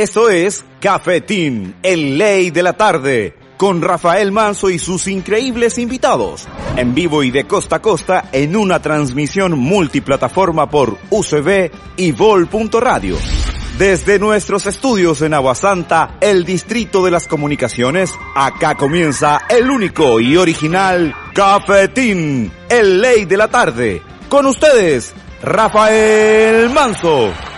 [0.00, 6.48] Esto es Cafetín, el ley de la tarde, con Rafael Manso y sus increíbles invitados,
[6.76, 13.18] en vivo y de costa a costa en una transmisión multiplataforma por UCB y Vol.radio.
[13.76, 20.34] Desde nuestros estudios en Aguasanta, el Distrito de las Comunicaciones, acá comienza el único y
[20.38, 24.00] original Cafetín, el ley de la tarde.
[24.30, 25.12] Con ustedes,
[25.42, 27.49] Rafael Manso.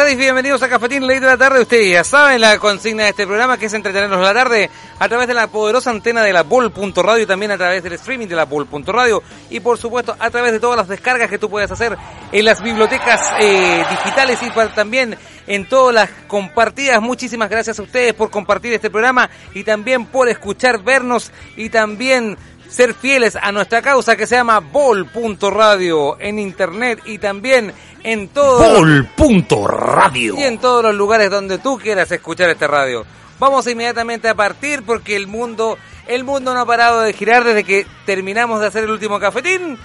[0.00, 1.60] Tardes, bienvenidos a Cafetín Ley de la Tarde.
[1.60, 5.28] Ustedes ya saben la consigna de este programa que es entretenernos la tarde a través
[5.28, 8.46] de la poderosa antena de la Bol.radio y también a través del streaming de la
[8.46, 11.98] Bol.radio y por supuesto a través de todas las descargas que tú puedes hacer
[12.32, 17.02] en las bibliotecas eh, digitales y también en todas las compartidas.
[17.02, 22.38] Muchísimas gracias a ustedes por compartir este programa y también por escuchar, vernos y también
[22.70, 28.82] ser fieles a nuestra causa que se llama Bol.radio en internet y también en todo
[29.16, 33.04] Bol.radio y en todos los lugares donde tú quieras escuchar este radio.
[33.38, 37.64] Vamos inmediatamente a partir porque el mundo el mundo no ha parado de girar desde
[37.64, 39.78] que terminamos de hacer el último cafetín,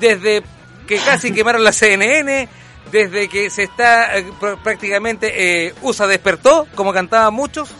[0.00, 0.42] desde
[0.86, 2.48] que casi quemaron la CNN,
[2.90, 4.26] desde que se está eh,
[4.64, 7.70] prácticamente eh, USA despertó, como cantaban muchos,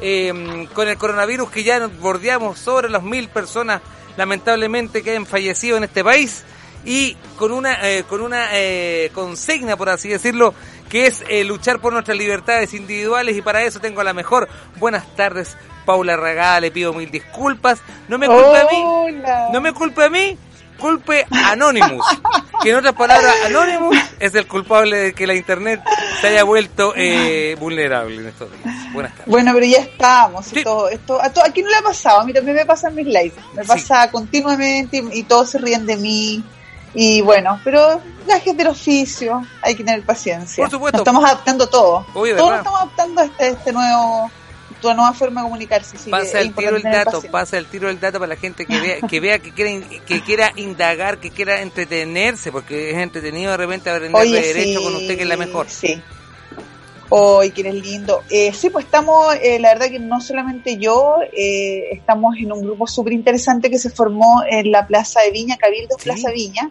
[0.00, 3.82] eh, con el coronavirus que ya bordeamos sobre las mil personas
[4.16, 6.44] lamentablemente que hayan fallecido en este país
[6.84, 10.54] y con una eh, con una eh, consigna por así decirlo
[10.88, 13.36] que es eh, luchar por nuestras libertades individuales.
[13.36, 14.48] Y para eso tengo a la mejor.
[14.76, 17.80] Buenas tardes Paula Ragada le pido mil disculpas.
[18.08, 19.22] No me culpe a mí.
[19.52, 20.38] No me culpe a mí.
[20.78, 22.06] Culpe Anonymous
[22.62, 25.80] que en otras palabras Anonymous es el culpable de que la internet
[26.20, 28.92] se haya vuelto eh, vulnerable en estos días.
[28.92, 29.26] Buenas tardes.
[29.26, 32.58] Bueno pero ya estamos esto, esto, a, aquí no le ha pasado a mí también
[32.58, 36.44] me pasa en mis lives me pasa continuamente y, y todos se ríen de mí
[37.00, 40.64] y bueno, pero la gente del oficio, hay que tener paciencia.
[40.64, 40.98] Por supuesto.
[40.98, 42.04] Nos estamos adaptando todo.
[42.12, 44.28] Todos estamos adaptando a este, este nuevo,
[44.82, 45.96] tu nueva forma de comunicarse.
[46.10, 48.96] pasa el tiro el dato, pasa el tiro el dato para la gente que vea,
[49.08, 53.90] que vea que quiera, que quiera indagar, que quiera entretenerse, porque es entretenido de repente
[53.90, 55.70] aprender de derecho sí, con usted que es la mejor.
[55.70, 56.02] Sí.
[57.10, 58.24] Hoy, que eres lindo.
[58.28, 62.60] Eh, sí, pues estamos, eh, la verdad que no solamente yo, eh, estamos en un
[62.60, 66.04] grupo súper interesante que se formó en la Plaza de Viña, Cabildo Sí.
[66.04, 66.70] Plaza Viña,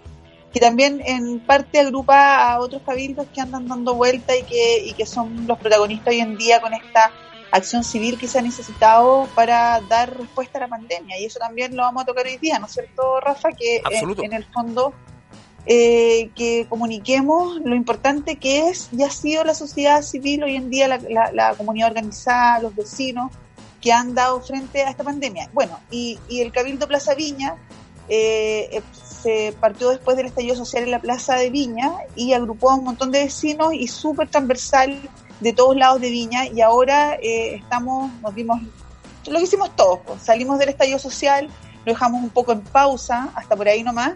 [0.58, 4.94] que también en parte agrupa a otros cabildos que andan dando vuelta y que, y
[4.94, 7.12] que son los protagonistas hoy en día con esta
[7.52, 11.20] acción civil que se ha necesitado para dar respuesta a la pandemia.
[11.20, 13.50] Y eso también lo vamos a tocar hoy día, ¿no es cierto, Rafa?
[13.52, 13.82] Que
[14.24, 14.94] en, el fondo
[15.68, 20.72] eh, que comuniquemos lo importante que es y ha sido la sociedad civil hoy en
[20.72, 23.32] día, la, la- la comunidad organizada, los vecinos
[23.80, 25.50] que han dado frente a esta pandemia.
[25.54, 27.56] Bueno, y, y el Cabildo Plaza Viña
[28.10, 28.82] eh,
[29.22, 32.84] se partió después del estallido social en la Plaza de Viña y agrupó a un
[32.84, 35.00] montón de vecinos y súper transversal
[35.40, 38.60] de todos lados de Viña y ahora eh, estamos, nos dimos
[39.28, 41.50] lo que hicimos todos, pues, salimos del estallido social,
[41.86, 44.14] lo dejamos un poco en pausa, hasta por ahí nomás,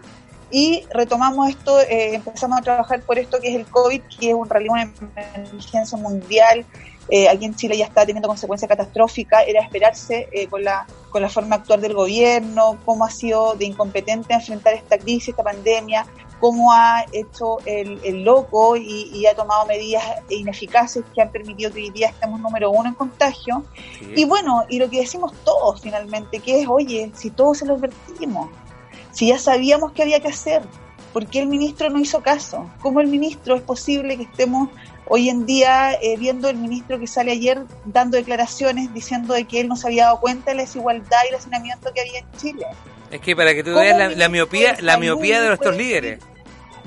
[0.50, 4.34] y retomamos esto, eh, empezamos a trabajar por esto que es el COVID, que es
[4.34, 6.66] un realidad una emergencia mundial.
[7.08, 11.20] Eh, aquí en Chile ya está teniendo consecuencias catastróficas, era esperarse eh, con, la, con
[11.20, 16.06] la forma actual del gobierno, cómo ha sido de incompetente enfrentar esta crisis, esta pandemia,
[16.40, 21.70] cómo ha hecho el, el loco y, y ha tomado medidas ineficaces que han permitido
[21.72, 23.64] que hoy día estemos número uno en contagio.
[24.16, 27.74] Y bueno, y lo que decimos todos finalmente, que es, oye, si todos se lo
[27.74, 28.50] advertimos,
[29.12, 30.62] si ya sabíamos qué había que hacer,
[31.12, 32.68] ¿por qué el ministro no hizo caso?
[32.80, 34.68] ¿Cómo el ministro es posible que estemos
[35.06, 39.60] hoy en día eh, viendo el ministro que sale ayer dando declaraciones diciendo de que
[39.60, 42.32] él no se había dado cuenta de la desigualdad y el hacinamiento que había en
[42.38, 42.66] Chile?
[43.10, 46.20] Es que para que tú ¿Cómo veas la, miopía, la miopía de nuestros líderes.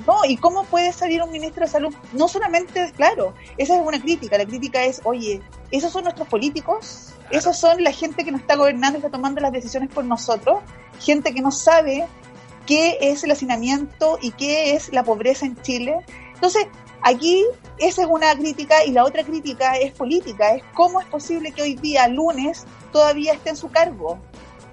[0.06, 1.94] No, ¿y cómo puede salir un ministro de salud?
[2.12, 5.41] No solamente, claro, esa es una crítica, la crítica es, oye,
[5.71, 7.13] ¿esos son nuestros políticos?
[7.29, 10.59] Esos son la gente que nos está gobernando y está tomando las decisiones por nosotros,
[11.00, 12.06] gente que no sabe
[12.65, 16.00] qué es el hacinamiento y qué es la pobreza en Chile.
[16.33, 16.68] Entonces,
[17.06, 17.46] aquí
[17.78, 21.62] esa es una crítica y la otra crítica es política, es cómo es posible que
[21.62, 24.19] hoy día, lunes, todavía esté en su cargo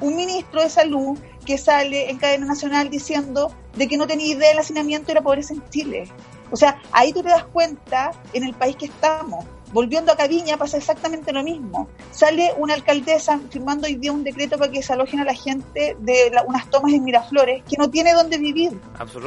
[0.01, 4.49] un ministro de salud que sale en cadena nacional diciendo de que no tenía idea
[4.49, 6.09] del hacinamiento y la pobreza en Chile.
[6.51, 9.45] O sea, ahí tú te das cuenta en el país que estamos.
[9.73, 11.89] Volviendo a Caviña pasa exactamente lo mismo.
[12.11, 15.97] Sale una alcaldesa firmando hoy día un decreto para que se alojen a la gente
[15.99, 18.79] de unas tomas en Miraflores que no tiene dónde vivir.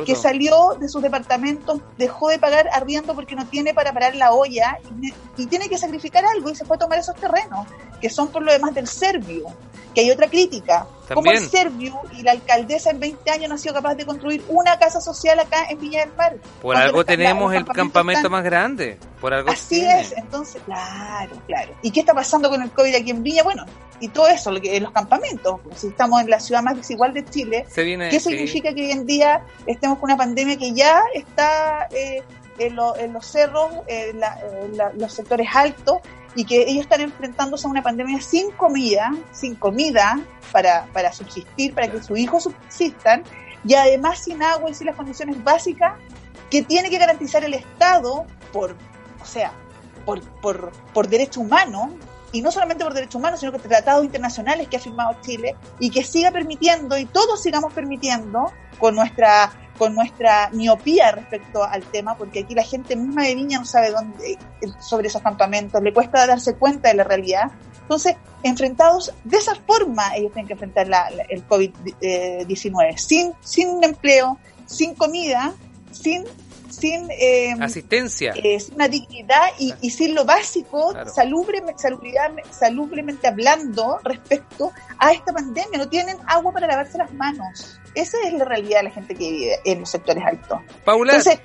[0.05, 4.33] Que salió de sus departamentos, dejó de pagar arriendo porque no tiene para parar la
[4.33, 7.67] olla y, y tiene que sacrificar algo y se fue a tomar esos terrenos,
[7.99, 9.51] que son por lo demás del Servio
[9.95, 10.85] que hay otra crítica.
[11.13, 14.43] Como el Servio y la alcaldesa en 20 años no ha sido capaz de construir
[14.47, 16.37] una casa social acá en Viña del Mar.
[16.61, 18.97] Por algo tenemos el campamento más grande.
[19.21, 21.73] Por algo Así es, entonces, claro, claro.
[21.81, 23.43] ¿Y qué está pasando con el COVID aquí en Viña?
[23.43, 23.65] Bueno,
[23.99, 25.59] y todo eso, los campamentos.
[25.63, 29.05] Pues, si estamos en la ciudad más desigual de Chile, ¿qué significa que hoy en
[29.05, 32.23] día estemos con una pandemia que ya está eh,
[32.57, 34.19] en, los cerros, en
[34.97, 35.99] los sectores altos?
[36.35, 40.19] Y que ellos están enfrentándose a una pandemia sin comida, sin comida
[40.51, 43.23] para, para subsistir, para que sus hijos subsistan,
[43.65, 45.93] y además sin agua y sin las condiciones básicas
[46.51, 48.75] que tiene que garantizar el Estado por,
[49.21, 49.51] o sea,
[50.05, 51.93] por, por, por derecho humano,
[52.35, 55.89] y no solamente por derechos humanos, sino que tratados internacionales que ha firmado Chile, y
[55.89, 62.15] que siga permitiendo, y todos sigamos permitiendo, con nuestra con nuestra miopía respecto al tema,
[62.15, 64.37] porque aquí la gente misma de Viña no sabe dónde
[64.79, 67.51] sobre esos campamentos, le cuesta darse cuenta de la realidad.
[67.81, 74.37] Entonces, enfrentados de esa forma, ellos tienen que enfrentar la, el COVID-19, sin, sin empleo,
[74.65, 75.53] sin comida,
[75.91, 76.23] sin
[76.75, 81.63] sin eh, asistencia, eh, sin una dignidad y, y, sin lo básico, salubre,
[82.51, 85.77] salubremente hablando respecto a esta pandemia.
[85.77, 87.79] No tienen agua para lavarse las manos.
[87.93, 90.59] Esa es la realidad de la gente que vive en los sectores altos.
[90.83, 91.39] Paula, Entonces,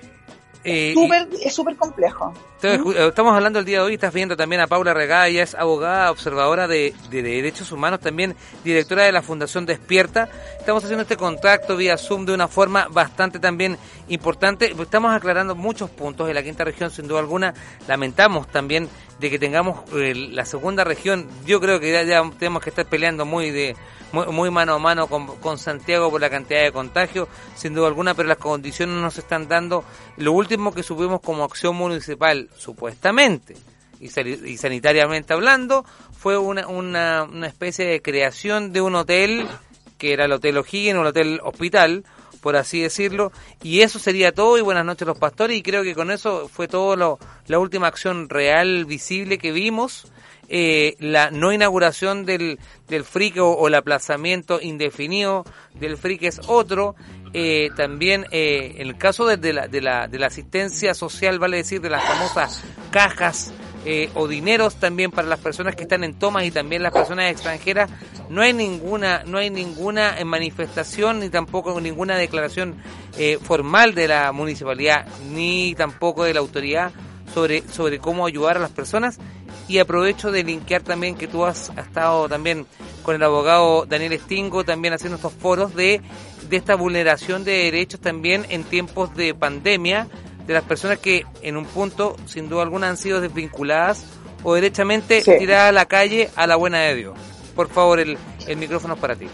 [0.65, 0.95] eh,
[1.43, 2.33] es súper complejo.
[2.63, 6.11] Estamos hablando el día de hoy, estás viendo también a Paula Regada, ella es abogada,
[6.11, 10.29] observadora de, derechos humanos, también directora de la Fundación Despierta.
[10.59, 13.79] Estamos haciendo este contacto vía Zoom de una forma bastante también
[14.09, 14.75] importante.
[14.79, 17.55] Estamos aclarando muchos puntos en la quinta región, sin duda alguna.
[17.89, 21.29] Lamentamos también de que tengamos eh, la segunda región.
[21.47, 23.75] Yo creo que ya tenemos que estar peleando muy de
[24.13, 28.29] muy, mano a mano con, Santiago por la cantidad de contagios, sin duda alguna, pero
[28.29, 29.85] las condiciones no nos están dando.
[30.17, 33.57] Lo último que subimos como acción municipal, supuestamente,
[34.01, 35.85] y, y sanitariamente hablando,
[36.19, 39.47] fue una, una, una especie de creación de un hotel,
[39.99, 42.05] que era el Hotel O'Higgins, un hotel hospital,
[42.41, 45.95] por así decirlo, y eso sería todo, y buenas noches los pastores, y creo que
[45.95, 50.11] con eso fue todo lo, la última acción real, visible que vimos,
[50.53, 52.59] eh, la no inauguración del,
[52.89, 55.45] del FRIC o, el aplazamiento indefinido
[55.75, 56.97] del FRIC es otro.
[57.33, 61.59] Eh, también eh, en el caso de, la, de, la, de la asistencia social, vale
[61.59, 63.53] decir, de las famosas cajas
[63.85, 67.31] eh, o dineros también para las personas que están en tomas y también las personas
[67.31, 67.89] extranjeras,
[68.29, 72.75] no hay ninguna, no hay ninguna manifestación ni tampoco ninguna declaración
[73.43, 76.91] formal de la municipalidad ni tampoco de la autoridad
[77.33, 79.19] sobre, sobre cómo ayudar a las personas
[79.71, 82.67] y aprovecho de linkear también que tú has, estado también
[83.05, 86.01] con el abogado Daniel Stingo también haciendo estos foros de,
[86.49, 90.09] de esta vulneración de derechos también en tiempos de pandemia
[90.45, 94.05] de las personas que en un punto sin duda alguna han sido desvinculadas
[94.43, 97.19] o derechamente tiradas a la calle a la buena de Dios.
[97.55, 98.19] Por favor, el,
[98.49, 99.29] el micrófono es para ti.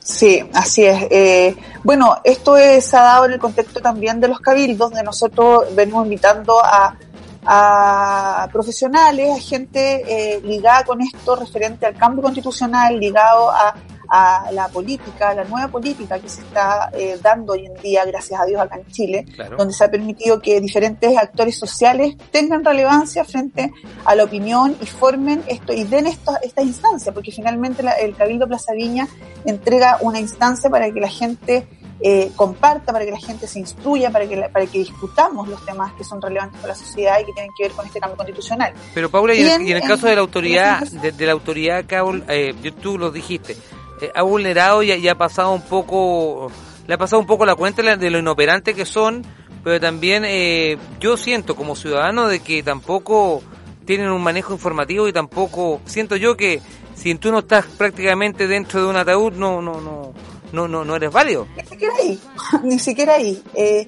[0.00, 1.06] Sí, así es.
[1.10, 5.74] Eh, bueno, esto se ha dado en el contexto también de los cabildos, donde nosotros
[5.74, 6.96] venimos invitando a
[7.44, 13.74] a profesionales, a gente eh, ligada con esto referente al cambio constitucional, ligado a,
[14.12, 18.04] a la política, a la nueva política que se está eh, dando hoy en día,
[18.04, 19.24] gracias a Dios, acá en Chile,
[19.56, 23.72] donde se ha permitido que diferentes actores sociales tengan relevancia frente
[24.04, 28.46] a la opinión y formen esto y den esto, esta instancia, porque finalmente el Cabildo
[28.46, 29.08] Plaza Viña
[29.46, 31.66] entrega una instancia para que la gente
[32.02, 35.92] eh, comparta, para que la gente se instruya, para que, para que discutamos los temas
[35.92, 38.74] que son relevantes para la sociedad y que tienen que ver con este cambio constitucional.
[38.94, 41.96] Pero Paula, y, en, el caso de la autoridad, de, la autoridad que
[42.28, 43.56] eh, tú lo dijiste,
[44.00, 46.50] eh, ha vulnerado y, ha pasado un poco,
[46.88, 49.24] le ha pasado un poco la cuenta de lo inoperante que son,
[49.62, 53.42] pero también eh, yo siento como ciudadano de que tampoco
[53.84, 56.60] tienen un manejo informativo y tampoco siento yo que
[56.96, 60.12] si tú no estás prácticamente dentro de un ataúd no no no
[60.52, 61.46] no, no, no eres válido.
[61.56, 62.20] Ni siquiera ahí,
[62.62, 63.42] ni siquiera ahí.
[63.54, 63.86] Eh,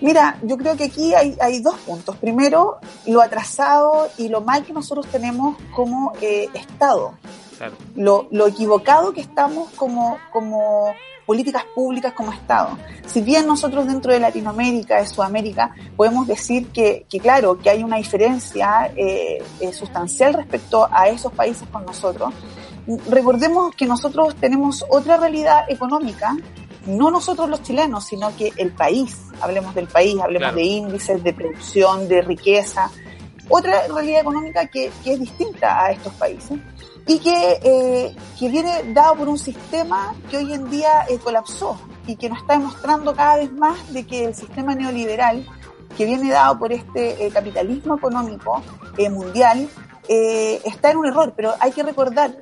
[0.00, 2.16] Mira, yo creo que aquí hay, hay dos puntos.
[2.16, 7.14] Primero, lo atrasado y lo mal que nosotros tenemos como eh, Estado.
[7.56, 7.74] Claro.
[7.96, 10.94] Lo, lo equivocado que estamos como, como
[11.26, 12.78] políticas públicas como Estado.
[13.06, 17.82] Si bien nosotros dentro de Latinoamérica, de Sudamérica, podemos decir que, que claro, que hay
[17.82, 22.32] una diferencia eh, eh, sustancial respecto a esos países con nosotros,
[23.08, 26.36] recordemos que nosotros tenemos otra realidad económica,
[26.86, 30.56] no nosotros los chilenos, sino que el país, hablemos del país, hablemos Claro.
[30.56, 32.90] de índices, de producción, de riqueza,
[33.48, 36.58] otra realidad económica que, que es distinta a estos países
[37.06, 41.80] y que, eh, que viene dado por un sistema que hoy en día eh, colapsó
[42.06, 45.46] y que nos está demostrando cada vez más de que el sistema neoliberal
[45.96, 48.62] que viene dado por este eh, capitalismo económico
[49.10, 49.68] mundial
[50.08, 52.34] está en un error, pero hay que recordar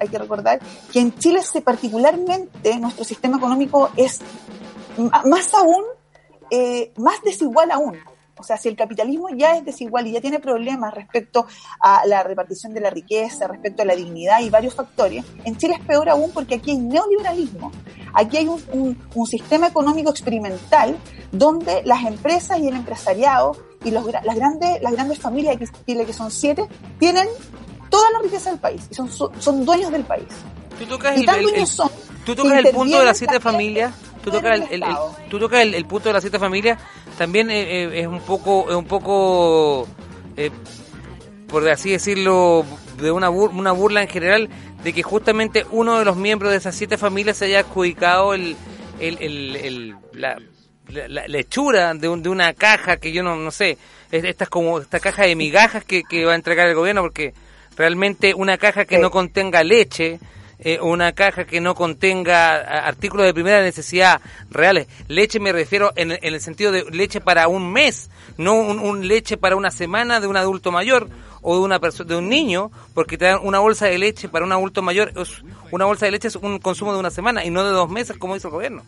[0.00, 0.60] hay que recordar
[0.92, 4.20] que en Chile particularmente nuestro sistema económico es
[5.24, 5.84] más aún
[6.50, 7.98] eh, más desigual aún.
[8.38, 11.46] O sea, si el capitalismo ya es desigual y ya tiene problemas respecto
[11.80, 15.76] a la repartición de la riqueza, respecto a la dignidad y varios factores, en Chile
[15.78, 17.72] es peor aún porque aquí hay neoliberalismo.
[18.12, 20.96] Aquí hay un, sistema económico experimental
[21.32, 26.12] donde las empresas y el empresariado y las, grandes, las grandes familias de Chile, que
[26.12, 27.26] son siete, tienen
[27.96, 29.32] toda la riqueza del país y son, son,
[29.64, 30.24] dueños del país.
[30.78, 31.88] Tú tocas Y el, tan el- el- dueños son
[32.24, 33.94] tú que tocas el punto de las siete familias.
[34.22, 34.84] Tú tocas el,
[35.30, 36.80] tú tocas punto de las siete familias.
[37.16, 39.86] También eh, eh, es un poco, es un poco,
[40.36, 40.50] eh,
[41.48, 42.64] por así decirlo,
[43.00, 44.48] de una, bur- una burla en general
[44.82, 48.56] de que justamente uno de los miembros de esas siete familias se haya adjudicado el,
[51.08, 53.78] la, la- hechura de, un- de una caja que yo no, no sé,
[54.10, 57.02] es- esta es como esta caja de migajas que, que va a entregar el gobierno
[57.02, 57.32] porque
[57.76, 59.02] realmente una caja que Sí.
[59.02, 60.18] no contenga leche,
[60.58, 64.86] eh, una caja que no contenga a- artículos de primera necesidad reales.
[65.08, 69.06] Leche me refiero en, en el sentido de leche para un mes, no un, un
[69.06, 71.08] leche para una semana de un adulto mayor
[71.42, 74.44] o de una persona de un niño, porque te dan una bolsa de leche para
[74.46, 77.50] un adulto mayor, es- una bolsa de leche es un consumo de una semana y
[77.50, 78.82] no de dos meses como hizo el gobierno.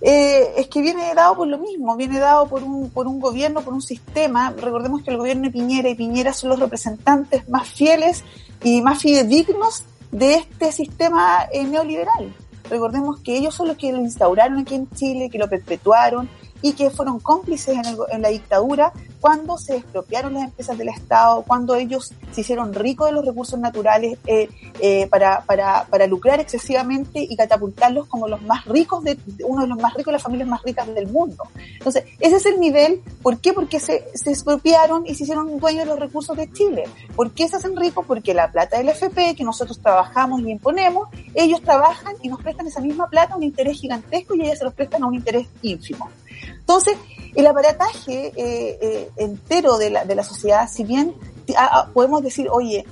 [0.00, 3.62] Eh, es que viene dado por lo mismo, viene dado por un, por un gobierno,
[3.62, 4.50] por un sistema.
[4.50, 8.24] Recordemos que el gobierno de Piñera y Piñera son los representantes más fieles
[8.62, 12.34] y más fidedignos de este sistema eh, neoliberal.
[12.68, 16.28] Recordemos que ellos son los que lo instauraron aquí en Chile, que lo perpetuaron
[16.66, 20.88] y que fueron cómplices en, el en la dictadura cuando se expropiaron las empresas del
[20.88, 24.48] Estado, cuando ellos se hicieron ricos de los recursos naturales eh,
[24.80, 29.68] eh, para, para, para lucrar excesivamente y catapultarlos como los más ricos, de uno de
[29.68, 31.44] los más ricos, las familias más ricas del mundo.
[31.72, 33.00] Entonces, ese es el nivel.
[33.22, 33.52] ¿Por qué?
[33.52, 36.84] Porque se, se expropiaron y se hicieron dueños de los recursos de Chile.
[37.14, 38.04] ¿Por qué se hacen ricos?
[38.06, 42.66] Porque la plata del FP que nosotros trabajamos y imponemos, ellos trabajan y nos prestan
[42.66, 45.46] esa misma plata a un interés gigantesco y ellas se los prestan a un interés
[45.62, 46.10] ínfimo.
[46.66, 46.96] Entonces,
[47.36, 51.14] el aparataje eh, eh, entero de la, de la sociedad, si bien
[51.56, 52.84] ah, ah, podemos decir, oye,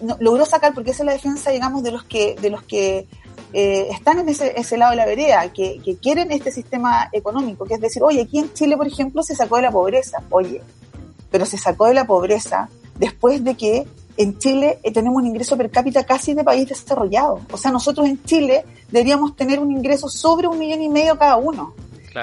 [0.00, 3.08] no- logró sacar, porque esa es la defensa, digamos, de los que, de los que
[3.52, 7.64] eh, están en ese, ese lado de la vereda, que, que quieren este sistema económico,
[7.64, 10.62] que es decir, oye, aquí en Chile, por ejemplo, se sacó de la pobreza, oye,
[11.30, 12.68] pero se sacó de la pobreza
[13.00, 13.84] después de que
[14.16, 17.40] en Chile eh, tenemos un ingreso per cápita casi de país desarrollado.
[17.50, 21.36] O sea, nosotros en Chile deberíamos tener un ingreso sobre un millón y medio cada
[21.36, 21.74] uno.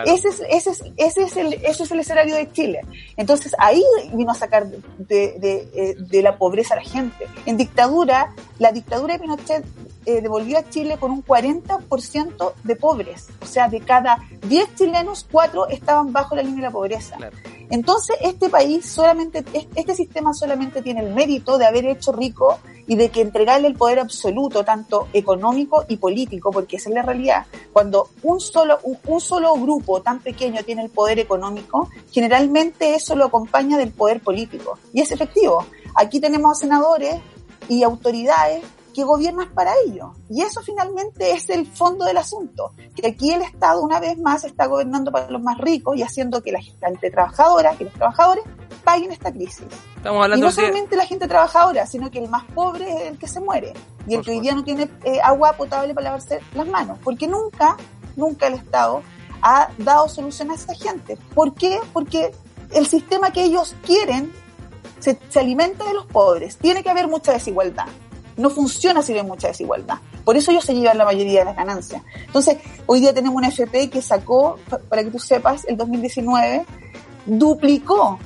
[0.05, 2.81] Ese es, ese, es, ese, es el, ese es el escenario de Chile.
[3.17, 4.77] Entonces ahí vino a sacar de,
[5.39, 7.27] de, eh, de la pobreza a la gente.
[7.45, 9.65] En dictadura, la dictadura de Pinochet
[10.05, 13.27] eh, devolvió a Chile con un 40% de pobres.
[13.41, 17.17] O sea, de cada 10 chilenos, 4 estaban bajo la línea de la pobreza.
[17.17, 17.37] Claro.
[17.69, 19.43] Entonces, este país solamente,
[19.75, 23.75] este sistema solamente tiene el mérito de haber hecho rico y de que entregarle el
[23.75, 27.45] poder absoluto, tanto económico y político, porque esa es la realidad.
[27.71, 33.15] Cuando un solo, un, un solo grupo tan pequeño tiene el poder económico, generalmente eso
[33.15, 34.79] lo acompaña del poder político.
[34.91, 35.63] Y es efectivo.
[35.93, 37.17] Aquí tenemos senadores
[37.67, 40.13] y autoridades que gobiernan para ello.
[40.29, 44.43] Y eso finalmente es el fondo del asunto, que aquí el Estado una vez más
[44.43, 48.43] está gobernando para los más ricos y haciendo que la gente trabajadora, que los trabajadores
[48.83, 49.67] paguen esta crisis.
[49.95, 53.17] Estamos hablando y no solamente la gente trabajadora, sino que el más pobre es el
[53.17, 53.73] que se muere
[54.07, 57.27] y el que hoy día no tiene eh, agua potable para lavarse las manos, porque
[57.27, 57.77] nunca,
[58.15, 59.01] nunca el Estado
[59.41, 61.17] ha dado solución a esa gente.
[61.33, 61.79] ¿Por qué?
[61.93, 62.31] Porque
[62.71, 64.31] el sistema que ellos quieren
[64.99, 66.57] se, se alimenta de los pobres.
[66.57, 67.87] Tiene que haber mucha desigualdad.
[68.39, 69.97] No funciona si hay mucha desigualdad.
[70.23, 72.01] Por eso ellos se llevan la mayoría de las ganancias.
[72.25, 76.65] Entonces, hoy día tenemos una FP que sacó, pa- para que tú sepas, el 2019,
[77.25, 78.19] duplicó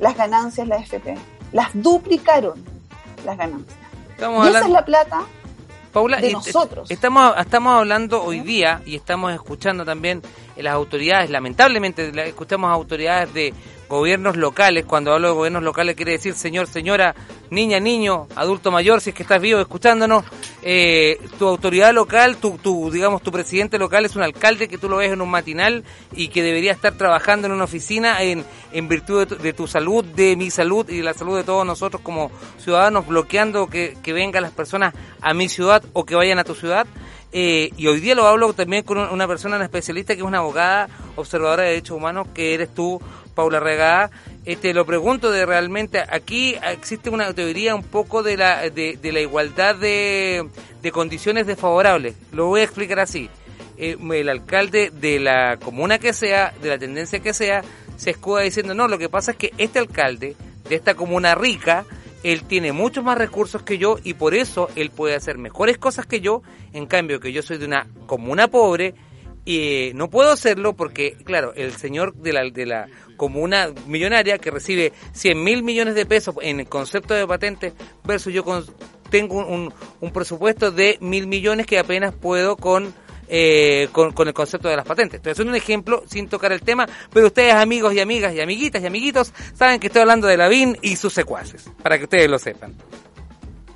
[0.00, 1.16] las ganancias la FP.
[1.52, 2.62] Las duplicaron
[3.24, 3.76] las ganancias.
[4.10, 5.22] Estamos Y esa es la plata.
[5.92, 6.90] Paula, de nosotros.
[6.90, 10.22] Estamos, estamos hablando hoy día y estamos escuchando también
[10.62, 13.54] las autoridades, lamentablemente la- escuchamos autoridades de
[13.88, 17.14] gobiernos locales, cuando hablo de gobiernos locales quiere decir señor, señora,
[17.50, 20.24] niña, niño, adulto mayor, si es que estás vivo escuchándonos,
[20.62, 24.90] eh, tu autoridad local, tu, tu, digamos, tu presidente local es un alcalde que tú
[24.90, 28.88] lo ves en un matinal y que debería estar trabajando en una oficina en, en
[28.88, 31.64] virtud de tu, de tu salud, de mi salud y de la salud de todos
[31.64, 36.38] nosotros como ciudadanos, bloqueando que, que vengan las personas a mi ciudad o que vayan
[36.38, 36.86] a tu ciudad.
[37.32, 40.26] Eh, y hoy día lo hablo también con un- una persona, una especialista que es
[40.26, 43.00] una abogada observadora de derechos humanos, que eres tú,
[43.34, 44.10] Paula Regada.
[44.46, 49.12] Este, lo pregunto de realmente, aquí existe una teoría un poco de la, de, de
[49.12, 50.48] la igualdad de,
[50.80, 52.14] de condiciones desfavorables.
[52.32, 53.28] Lo voy a explicar así.
[53.76, 57.62] Eh, el alcalde de la comuna que sea, de la tendencia que sea,
[57.96, 60.34] se escuda diciendo, no, lo que pasa es que este alcalde
[60.68, 61.84] de esta comuna rica,
[62.22, 66.06] él tiene muchos más recursos que yo y por eso él puede hacer mejores cosas
[66.06, 68.94] que yo, en cambio que yo soy de una comuna pobre
[69.44, 74.38] y eh, no puedo hacerlo porque, claro, el señor de la, de la comuna millonaria
[74.38, 77.72] que recibe 100 mil millones de pesos en el concepto de patente
[78.04, 78.66] versus yo con-
[79.10, 82.92] tengo un presupuesto de mil millones que apenas puedo con
[83.28, 85.18] eh, con, el concepto de las patentes.
[85.18, 88.82] Entonces, es un ejemplo sin tocar el tema, pero ustedes, amigos y amigas y amiguitas
[88.82, 92.38] y amiguitos, saben que estoy hablando de Lavín y sus secuaces, para que ustedes lo
[92.38, 92.74] sepan.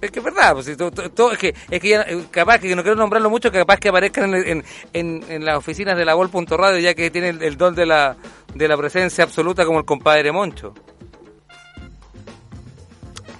[0.00, 2.24] Es que es verdad, pues, si to- to- to- es que, es que ya, eh,
[2.32, 6.14] capaz que no quiero nombrarlo mucho, que capaz que aparezcan en, las oficinas de la
[6.14, 8.16] Vol.radio, ya que tiene el, el don de la,
[8.52, 10.74] de la presencia absoluta como el compadre Moncho.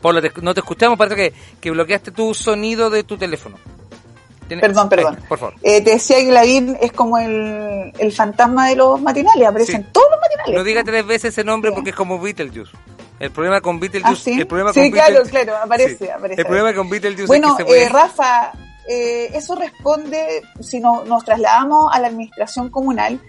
[0.03, 3.59] Te- no te escuchamos, parece que, que bloqueaste tu sonido de tu teléfono.
[4.53, 5.19] Tiene- Perdón, perdón.
[5.29, 5.55] Por favor.
[5.63, 9.77] Eh, te decía que Lavín es como el, el fantasma de los matinales, aparece Sí.
[9.79, 10.55] en todos los matinales.
[10.55, 11.75] No diga tres veces ese nombre Sí.
[11.75, 12.73] porque es como Beetlejuice.
[13.19, 14.41] El problema con Beetlejuice, ¿Ah, sí?
[14.41, 16.41] el problema con claro, Beetlejuice- claro, aparece, aparece.
[16.41, 18.53] El problema con Beetlejuice Bueno, es que se eh, Rafa,
[18.89, 23.21] eh, eso responde, si no, nos trasladamos a la administración comunal,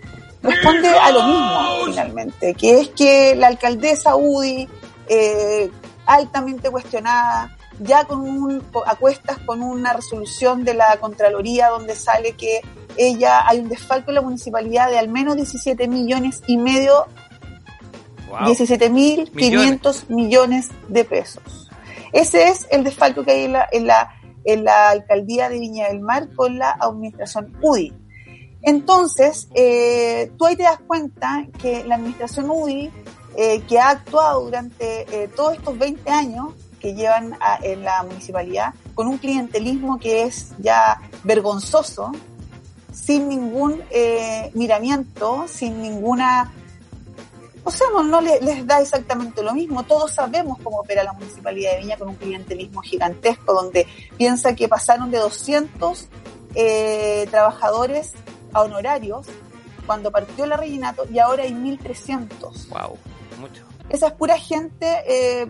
[0.41, 4.67] responde a lo mismo finalmente, que es que la alcaldesa UDI,
[5.07, 5.69] eh,
[6.05, 12.33] altamente cuestionada, ya con un, a cuestas con una resolución de la Contraloría donde sale
[12.33, 12.61] que
[12.97, 17.07] ella hay un desfalco en la municipalidad de al menos 17 millones y medio
[18.29, 18.51] Wow.
[18.51, 21.69] 17.500 millones de pesos.
[22.11, 24.09] Ese es el desfalco que hay en la, en la,
[24.43, 27.93] en la alcaldía de Viña del Mar con la administración UDI.
[28.63, 32.89] Entonces, eh, tú ahí te das cuenta que la administración UDI,
[33.35, 38.03] eh, que ha actuado durante eh, todos estos 20 años que llevan a- en la
[38.03, 42.11] municipalidad, con un clientelismo que es ya vergonzoso,
[42.93, 46.51] sin ningún eh, miramiento, sin ninguna
[47.65, 49.83] o sea, no, no le- les da exactamente lo mismo.
[49.83, 54.67] Todos sabemos cómo opera la Municipalidad de Viña con un clientelismo gigantesco, donde piensa que
[54.67, 56.09] pasaron de 200
[56.55, 58.11] eh, trabajadores
[58.51, 59.27] a honorarios
[59.85, 62.67] cuando partió la Reginato y ahora hay 1.300.
[62.67, 62.97] Wow,
[63.39, 63.63] mucho.
[63.89, 65.47] Esa es pura gente eh,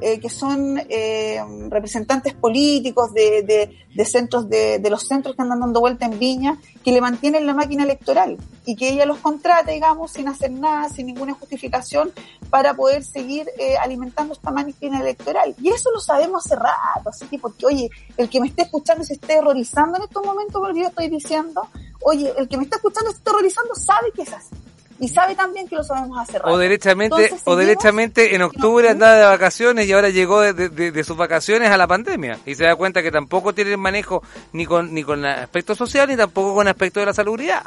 [0.00, 5.42] eh, que son eh, representantes políticos de, de, de centros de, de los centros que
[5.42, 9.18] andan dando vuelta en Viña, que le mantienen la máquina electoral y que ella los
[9.18, 12.12] contrata, digamos, sin hacer nada, sin ninguna justificación,
[12.50, 15.54] para poder seguir eh, alimentando esta máquina electoral.
[15.60, 19.04] Y eso lo sabemos hace rato, así que porque, oye, el que me esté escuchando
[19.04, 21.62] se esté terrorizando en estos momentos por lo que yo estoy diciendo,
[22.02, 24.54] oye, el que me está escuchando se esté terrorizando sabe que es así.
[24.98, 26.50] Y sabe también que lo sabemos hace rato.
[26.50, 30.90] O derechamente, Entonces, o derechamente en octubre andaba de vacaciones y ahora llegó de, de-
[30.90, 34.22] de sus vacaciones a la pandemia y se da cuenta que tampoco tiene el manejo
[34.52, 37.62] ni con ni con aspecto social ni tampoco con aspecto de la salubridad.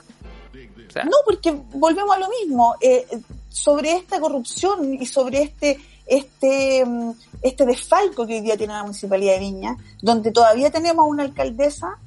[0.87, 2.75] O sea, No, porque volvemos a lo mismo.
[2.81, 3.05] eh,
[3.49, 7.11] sobre esta corrupción y sobre este este mm,
[7.43, 11.97] este desfalco que hoy día tiene la municipalidad de Viña, donde todavía tenemos una alcaldesa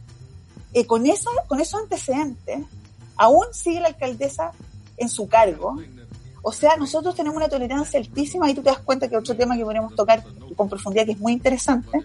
[0.72, 2.58] eh, con esa con esos antecedentes,
[3.16, 4.50] aún sigue la alcaldesa
[5.02, 5.76] en su cargo.
[6.42, 9.56] O sea, nosotros tenemos una tolerancia altísima y tú te das cuenta que otro tema
[9.56, 10.24] que podemos tocar
[10.56, 12.00] con profundidad que es muy interesante,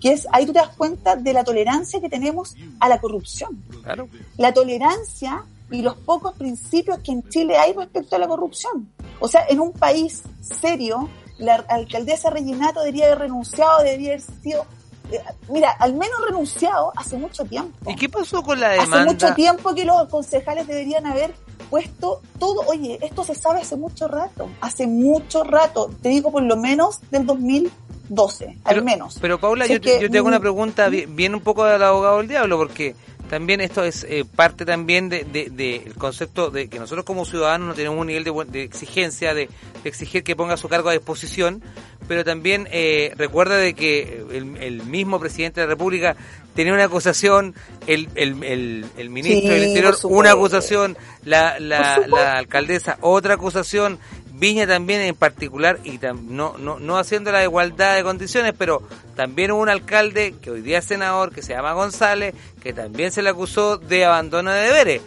[0.00, 3.62] que es ahí tú te das cuenta de la tolerancia que tenemos a la corrupción
[3.82, 4.08] claro.
[4.38, 8.90] la tolerancia y los pocos principios que en Chile hay respecto a la corrupción.
[9.20, 14.66] O sea, en un país serio, la alcaldesa Reginato debería haber renunciado, debería haber sido,
[15.10, 17.90] eh, mira, al menos renunciado hace mucho tiempo.
[17.90, 19.12] ¿Y qué pasó con la Hace demanda?
[19.12, 21.34] mucho tiempo que los concejales deberían haber
[21.72, 26.42] puesto todo, oye, esto se sabe hace mucho rato, hace mucho rato, te digo por
[26.42, 29.16] lo menos del 2012, Pero, al menos.
[29.22, 31.82] Pero Paula, yo, te- que, yo te hago una pregunta bien, bien un poco del
[31.82, 32.94] abogado del diablo, porque
[33.32, 37.24] también esto es eh, parte también del de, de, el concepto de que nosotros como
[37.24, 39.48] ciudadanos no tenemos un nivel de, de exigencia, de,
[39.82, 41.62] de exigir que ponga su cargo a disposición,
[42.08, 46.14] pero también eh, recuerda de que el, mismo presidente de la República
[46.54, 47.54] tenía una acusación,
[47.86, 53.98] el, el, el, ministro del Interior una acusación, la, la, la alcaldesa otra acusación,
[54.42, 58.82] Viña también en particular, y no, no, no haciendo la igualdad de condiciones, pero
[59.14, 63.12] también hubo un alcalde que hoy día es senador, que se llama González, que también
[63.12, 65.02] se le acusó de abandono de deberes.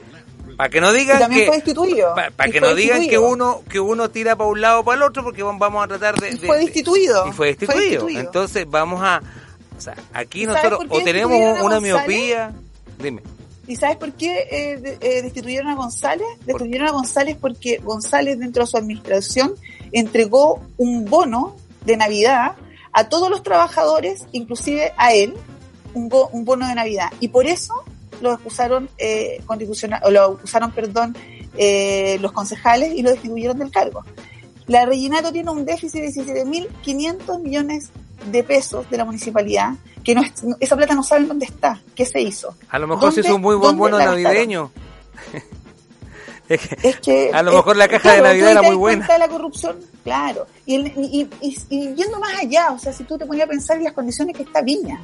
[0.56, 1.52] Para que no digan que
[2.38, 5.04] Para que no digan que uno que uno tira para un lado o para el
[5.04, 7.28] otro porque vamos a tratar de, fue destituido.
[7.28, 8.08] Y fue destituido.
[8.08, 9.22] Entonces vamos a
[9.78, 12.54] o sea, aquí nosotros o tenemos una miopía,
[12.98, 13.22] dime.
[13.68, 16.28] ¿Y sabes por qué eh, eh, destituyeron a González?
[16.46, 19.54] Destituyeron a González porque González dentro de su administración
[19.92, 22.56] entregó un bono de Navidad
[22.92, 25.34] a todos los trabajadores, inclusive a él,
[25.94, 27.12] un, un bono de Navidad.
[27.20, 27.74] Y por eso
[28.22, 31.16] lo acusaron eh, constitucional, o lo acusaron, perdón,
[31.58, 34.04] eh, los concejales y lo destituyeron del cargo.
[34.68, 37.90] La Reginato tiene un déficit de 17.500 millones
[38.32, 39.74] de pesos de la municipalidad,
[40.06, 40.22] que no
[40.60, 42.56] esa plata no saben dónde está, qué se hizo.
[42.70, 44.72] A lo mejor se hizo un muy buen bono navideño.
[46.48, 49.08] es, que, a lo mejor la caja de Navidad era muy buena.
[49.08, 50.46] de la corrupción, claro.
[50.68, 53.86] Y, y, y, yendo más allá, o sea, si tú te ponías a pensar en
[53.86, 55.02] las condiciones que está Viña,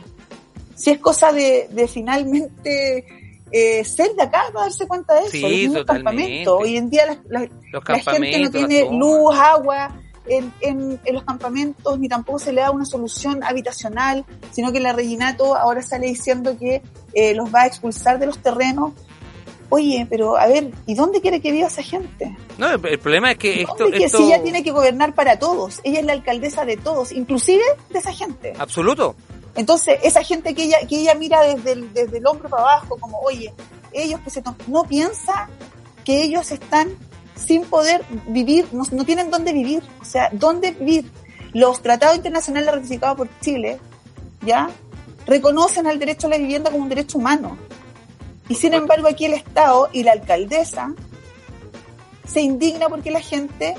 [0.76, 3.06] si es cosa de, de finalmente
[3.52, 5.32] eh, ser de acá para darse cuenta de eso.
[5.32, 6.62] Sí, los campamentos.
[6.62, 9.96] Hoy en día la, gente no tiene luz, agua
[10.32, 14.94] en, en, los campamentos, ni tampoco se le da una solución habitacional, sino que la
[14.94, 16.82] Reginato ahora sale diciendo que
[17.14, 18.94] eh, los va a expulsar de los terrenos.
[19.70, 22.36] Oye, pero a ver, ¿y dónde quiere que viva esa gente?
[22.58, 24.18] No, el problema es que esto, esto...
[24.18, 28.00] Si ella tiene que gobernar para todos, ella es la alcaldesa de todos, inclusive de
[28.00, 28.54] esa gente.
[28.58, 29.16] Absoluto.
[29.56, 32.98] Entonces, esa gente que ella, que ella mira desde el, desde el hombro para abajo,
[33.00, 33.54] como, oye,
[33.92, 35.50] ellos que se no piensa
[36.04, 36.90] que ellos están
[37.46, 41.12] sin poder vivir, no, tienen dónde vivir, o sea, dónde vivir.
[41.54, 43.78] Los tratados internacionales ratificados por Chile,
[44.46, 44.70] ¿ya?
[45.26, 47.58] Reconocen al derecho a la vivienda como un derecho humano.
[48.48, 50.94] Y sin embargo aquí el Estado y la alcaldesa
[52.26, 53.76] se indigna porque la gente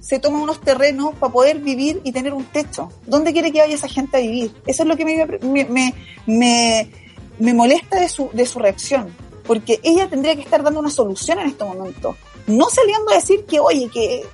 [0.00, 2.90] se toma unos terrenos para poder vivir y tener un techo.
[3.06, 4.52] ¿Dónde quiere que vaya esa gente a vivir?
[4.66, 5.94] Eso es lo que me, me,
[6.26, 6.90] me,
[7.38, 9.14] me molesta de su, de su reacción,
[9.46, 12.16] porque ella tendría que estar dando una solución en este momento.
[12.46, 14.24] No saliendo a decir que, oye, que,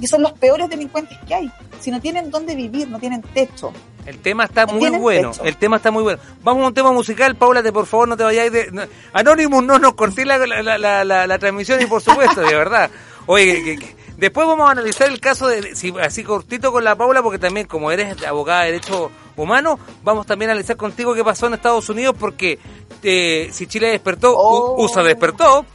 [0.00, 1.50] que son los peores delincuentes que hay,
[1.80, 3.72] sino tienen dónde vivir, no tienen techo.
[4.06, 6.20] El tema está muy bueno, el tema está muy bueno.
[6.42, 8.88] Vamos a un tema musical, Paula, te por favor no te vayáis de...
[9.14, 12.90] Anonymous no nos corté la, la, la, la, transmisión y por supuesto, de verdad.
[13.26, 16.94] Oye, que, que, Después vamos a analizar el caso de, si, así cortito con la
[16.94, 21.24] Paula, porque también como eres abogada de derecho humano, vamos también a analizar contigo qué
[21.24, 22.58] pasó en Estados Unidos, porque
[23.02, 24.36] eh, si Chile despertó,
[24.76, 25.66] USA despertó.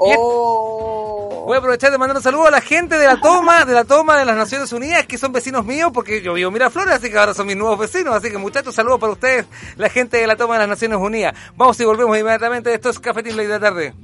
[0.00, 1.44] Oh.
[1.46, 3.84] Voy a aprovechar de mandar un saludo a la gente de la toma, de la
[3.84, 7.18] toma de las Naciones Unidas, que son vecinos míos, porque yo vivo Miraflores, así que
[7.18, 8.14] ahora son mis nuevos vecinos.
[8.14, 11.34] Así que muchachos, saludos para ustedes, la gente de la toma de las Naciones Unidas.
[11.56, 12.72] Vamos y volvemos inmediatamente.
[12.72, 13.94] Esto es Cafetín Ley de la Tarde.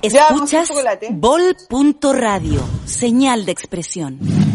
[0.00, 0.70] Escuchas
[1.10, 4.47] Bol.radio, señal de expresión.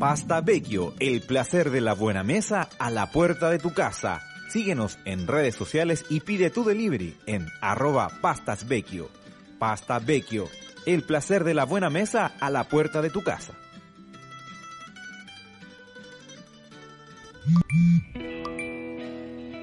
[0.00, 4.22] Pasta Vecchio, el placer de la buena mesa a la puerta de tu casa.
[4.48, 9.10] Síguenos en redes sociales y pide tu delivery en arroba pastasvecchio.
[9.58, 10.48] Pasta Vecchio,
[10.86, 13.52] el placer de la buena mesa a la puerta de tu casa.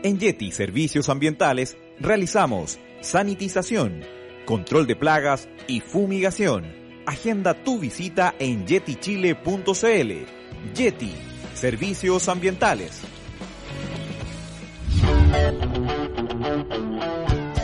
[0.04, 4.04] En Yeti Servicios Ambientales realizamos sanitización,
[4.46, 6.87] control de plagas y fumigación.
[7.08, 10.12] Agenda tu visita en yetichile.cl.
[10.76, 11.16] Yeti
[11.54, 13.02] Servicios Ambientales.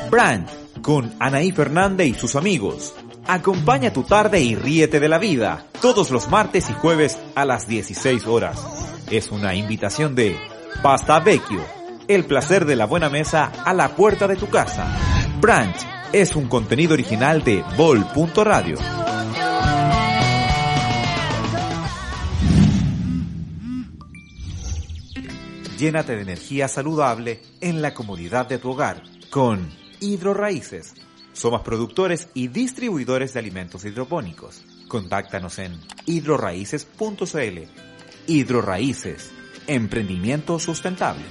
[0.09, 0.47] Brand
[0.81, 2.95] con Anaí Fernández y sus amigos.
[3.27, 7.67] Acompaña tu tarde y ríete de la vida todos los martes y jueves a las
[7.67, 8.65] 16 horas.
[9.11, 10.37] Es una invitación de
[10.81, 11.65] Pasta Vecchio,
[12.07, 14.87] el placer de la buena mesa a la puerta de tu casa.
[15.41, 15.75] Branch
[16.13, 19.02] es un contenido original de Vol.radio.
[25.83, 29.69] Llénate de energía saludable en la comodidad de tu hogar con
[29.99, 30.93] Hidroraíces.
[31.33, 34.63] Somos productores y distribuidores de alimentos hidropónicos.
[34.87, 37.59] Contáctanos en hidroraíces.cl.
[38.27, 39.31] Hidroraíces,
[39.67, 41.25] emprendimiento sustentable.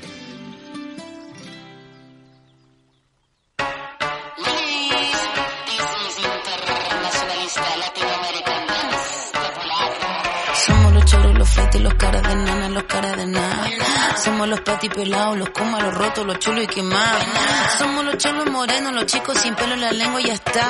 [14.43, 17.23] Los pelados, los comas, los rotos, los chulos y quemados.
[17.79, 20.69] Somos los cholos morenos, los chicos sin pelo en la lengua y ya está.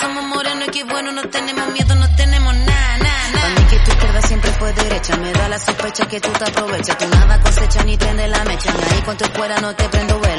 [0.00, 3.48] Somos morenos y qué bueno, no tenemos miedo, no tenemos nada, nada, nada.
[3.48, 6.98] mí que tu izquierda siempre fue derecha, me da la sospecha que tú te aprovechas.
[6.98, 10.37] Tú nada cosecha ni prende la mecha, ahí con tu escuela no te prendo vela.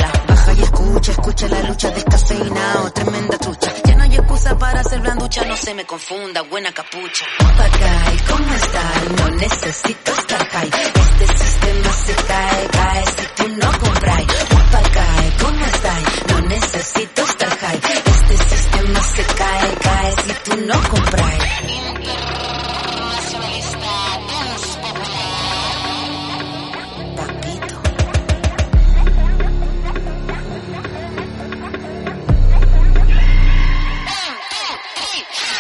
[0.58, 3.74] Y escucha, escucha la lucha descafeinado, tremenda trucha.
[3.86, 7.26] Ya no hay excusa para hacer blanducha, no se me confunda, buena capucha.
[7.38, 9.12] Papagay, ¿cómo estás?
[9.18, 10.70] No necesito estar high.
[10.96, 14.24] Este sistema se cae, cae si tú no compras.
[14.50, 16.04] Papagay, ¿cómo estás?
[16.30, 17.80] No necesito estar high.
[18.06, 21.49] Este sistema se cae, cae si tú no compras.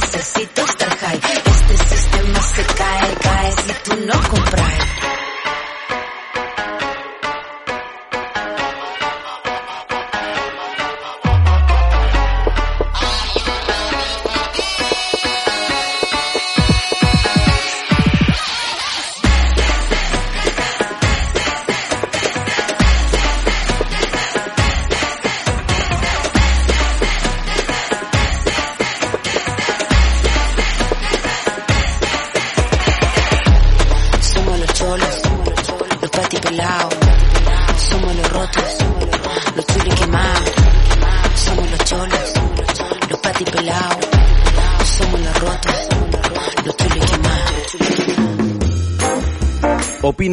[0.00, 0.39] No necesito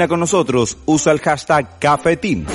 [0.08, 2.46] Con nosotros, usa el hashtag Cafetín.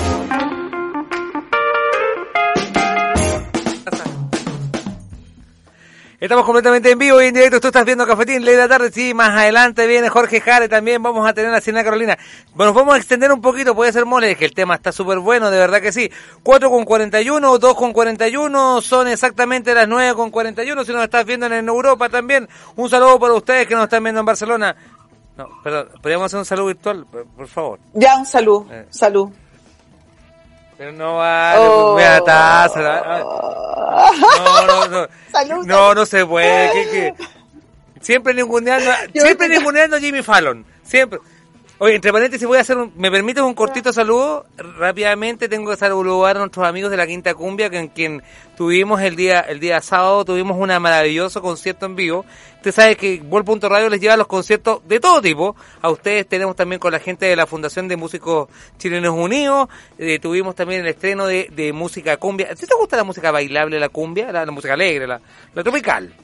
[6.23, 7.61] Estamos completamente en vivo y en directo.
[7.61, 8.93] Tú estás viendo Cafetín, ley de la tarde.
[8.93, 10.69] Sí, más adelante viene Jorge Jare.
[10.69, 12.17] También vamos a tener a Cina Carolina.
[12.55, 13.75] Bueno, vamos a extender un poquito.
[13.75, 16.09] Puede ser mole, que el tema está súper bueno, de verdad que sí.
[16.45, 18.81] 4 con 41, 2 con 41.
[18.83, 20.85] Son exactamente las 9 con 41.
[20.85, 22.49] Si nos estás viendo en Europa también.
[22.77, 24.77] Un saludo para ustedes que nos están viendo en Barcelona.
[25.37, 27.79] No, perdón, podríamos hacer un saludo virtual, por, favor.
[27.95, 28.67] Ya, un saludo.
[28.71, 28.87] Eh.
[28.91, 29.31] Salud.
[30.77, 31.97] Pero no vale, oh.
[31.97, 33.21] me taza.
[33.21, 35.09] No, no, no.
[35.33, 36.73] Salud, no, no se puede.
[36.73, 37.15] ¿qué, qué?
[38.01, 40.67] Siempre ninguneando, siempre ninguneando a Jimmy Fallon.
[40.83, 41.21] Siempre.
[41.85, 44.47] Oye, entre paréntesis voy a hacer un, ¿me permites un cortito saludo?
[44.57, 48.23] Rápidamente tengo que saludar a nuestros amigos de la Quinta Cumbia, con quien
[48.57, 52.25] tuvimos el día, el día sábado, tuvimos un maravilloso concierto en vivo.
[52.59, 55.57] Usted sabe que Vol.radio les lleva los conciertos de todo tipo.
[55.81, 59.69] A ustedes tenemos también con la gente de la Fundación de Músicos Chilenos Unidos,
[59.99, 62.55] eh, tuvimos también el estreno de, de música cumbia.
[62.55, 64.31] ¿Te gusta la música bailable, la cumbia?
[64.31, 65.21] La, la música alegre, la,
[65.53, 66.15] la tropical.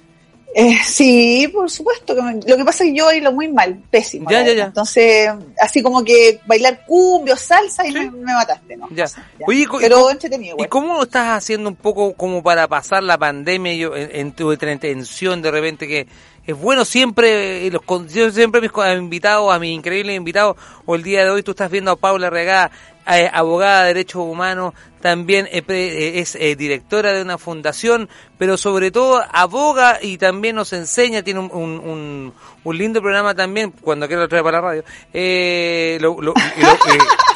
[0.54, 2.14] Eh, sí, por supuesto.
[2.14, 4.30] Que lo que pasa es que yo bailo muy mal, pésimo.
[4.30, 4.64] Ya, ya, ya.
[4.64, 5.30] Entonces,
[5.60, 8.88] así como que bailar cumbio, salsa y me, mataste, ¿no?
[8.90, 9.06] Ya.
[9.46, 10.56] Oye, Pero entretenido.
[10.58, 14.52] ¿Y cómo lo estás haciendo un poco como para pasar la pandemia yo, en, tu
[14.52, 16.06] intención de repente que
[16.46, 17.82] es bueno siempre, eh, los,
[18.12, 20.56] yo siempre mis invitados, a mis increíbles invitados,
[20.86, 22.70] o el día de hoy tú estás viendo a Paula Regada,
[23.10, 29.22] eh, abogada de derechos humanos, también eh, es directora de una fundación, pero sobre todo
[29.32, 34.28] aboga y también nos enseña, tiene un, un, un, lindo programa también, cuando quiera lo
[34.28, 36.16] trae para la radio, eh, lo,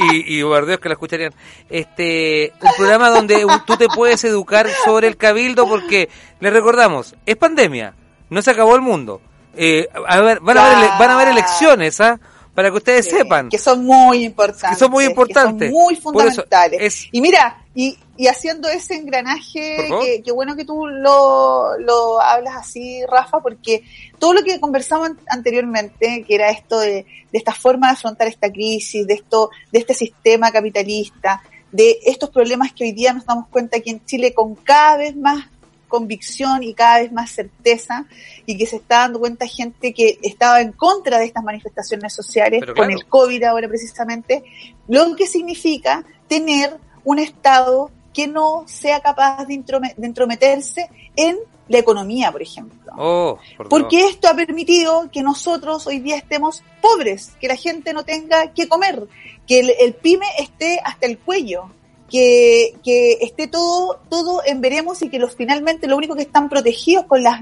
[0.01, 1.33] y, y, y que la escucharían,
[1.71, 6.09] este, un programa donde tú te puedes educar sobre el cabildo porque,
[6.41, 7.95] le recordamos, es pandemia,
[8.29, 9.21] no se acabó el mundo.
[9.55, 12.19] Eh, a ver, van, a haber, van a haber elecciones, ¿ah?
[12.55, 13.49] Para que ustedes sepan.
[13.49, 14.71] Que son muy importantes.
[14.71, 15.71] Que son muy importantes.
[15.71, 17.09] muy fundamentales.
[17.11, 19.89] Y mira, y, y haciendo ese engranaje,
[20.23, 23.85] que, bueno que tú lo, lo hablas así, Rafa, porque
[24.19, 28.53] todo lo que conversamos anteriormente, que era esto de, de esta forma de afrontar esta
[28.53, 33.49] crisis, de esto, de este sistema capitalista, de estos problemas que hoy día nos damos
[33.49, 35.47] cuenta aquí en Chile con cada vez más
[35.93, 38.07] convicción y cada vez más certeza
[38.47, 42.65] y que se está dando cuenta gente que estaba en contra de estas manifestaciones sociales
[42.75, 44.43] con el COVID ahora precisamente,
[44.89, 49.63] lo que significa tener un Estado que no sea capaz de,
[50.03, 51.37] entrometerse en
[51.69, 52.93] la economía, por ejemplo.
[52.97, 58.03] Oh, Porque esto ha permitido que nosotros hoy día estemos pobres, que la gente no
[58.03, 59.07] tenga que comer,
[59.47, 61.71] que el, pyme esté hasta el cuello,
[62.13, 66.51] que, que, esté todo, todo en veremos y que los finalmente lo único que están
[66.51, 67.41] protegidos con las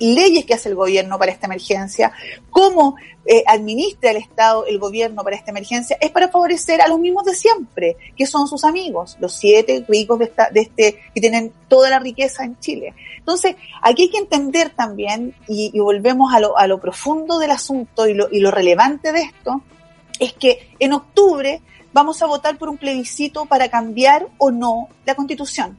[0.00, 2.12] leyes que hace el gobierno para esta emergencia,
[2.50, 6.98] cómo eh, administra el Estado, el gobierno para esta emergencia, es para favorecer a los
[6.98, 11.20] mismos de siempre, que son sus amigos, los siete ricos de, esta, de este, que
[11.20, 12.94] tienen toda la riqueza en Chile.
[13.18, 18.08] Entonces, aquí hay que entender también, y, volvemos a lo, a lo, profundo del asunto
[18.08, 19.62] y lo, y lo relevante de esto,
[20.18, 21.62] es que en octubre
[21.92, 25.78] vamos a votar por un plebiscito para cambiar o no la constitución.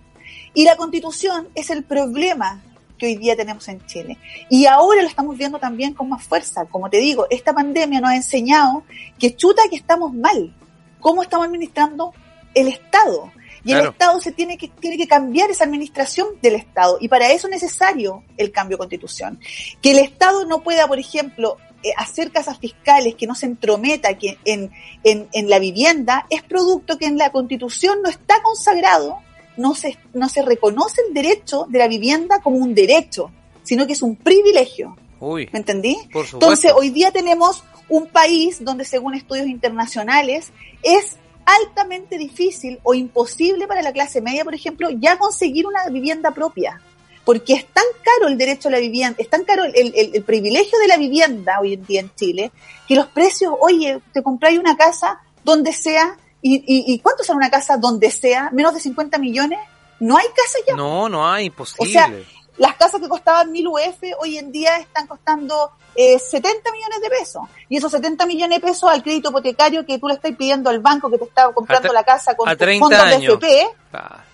[0.53, 2.61] Y la constitución es el problema
[3.05, 4.17] hoy día tenemos en Chile.
[4.49, 6.65] Y ahora lo estamos viendo también con más fuerza.
[6.65, 8.83] Como te digo, esta pandemia nos ha enseñado
[9.19, 10.53] que chuta que estamos mal.
[10.99, 12.13] ¿Cómo estamos administrando
[12.53, 13.31] el Estado?
[13.65, 16.97] Y el Estado se tiene que, tiene que cambiar esa administración del Estado.
[16.99, 19.39] Y para eso es necesario el cambio de constitución.
[19.81, 21.57] Que el Estado no pueda, por ejemplo,
[21.97, 24.71] hacer casas fiscales, que no se entrometa que en,
[25.03, 29.19] en, en la vivienda, es producto que en la constitución no está consagrado
[29.57, 33.31] no se, no se reconoce el derecho de la vivienda como un derecho,
[33.63, 34.97] sino que es un privilegio.
[35.21, 35.97] ¿Me entendí?
[36.33, 43.67] Entonces, hoy día tenemos un país donde, según estudios internacionales, es altamente difícil o imposible
[43.67, 46.81] para la clase media, por ejemplo, ya conseguir una vivienda propia.
[47.25, 50.77] Porque es tan caro el derecho a la vivienda, es tan caro el, el, privilegio
[50.79, 52.51] de la vivienda hoy en día en Chile,
[52.87, 57.37] que los precios, oye, te compráis una casa donde sea ¿Y, y, y cuánto sale
[57.37, 58.49] una casa donde sea?
[58.51, 59.59] ¿Menos de 50 millones?
[60.01, 60.75] ¿No hay casa ya?
[60.75, 61.89] No, no hay, imposible.
[61.89, 62.13] O sea,
[62.57, 67.09] las casas que costaban 1000 UF hoy en día están costando eh, 70 millones de
[67.09, 67.43] pesos.
[67.69, 70.79] Y esos 70 millones de pesos al crédito hipotecario que tú le estás pidiendo al
[70.79, 73.69] banco que te está comprando la casa con fondos de FP,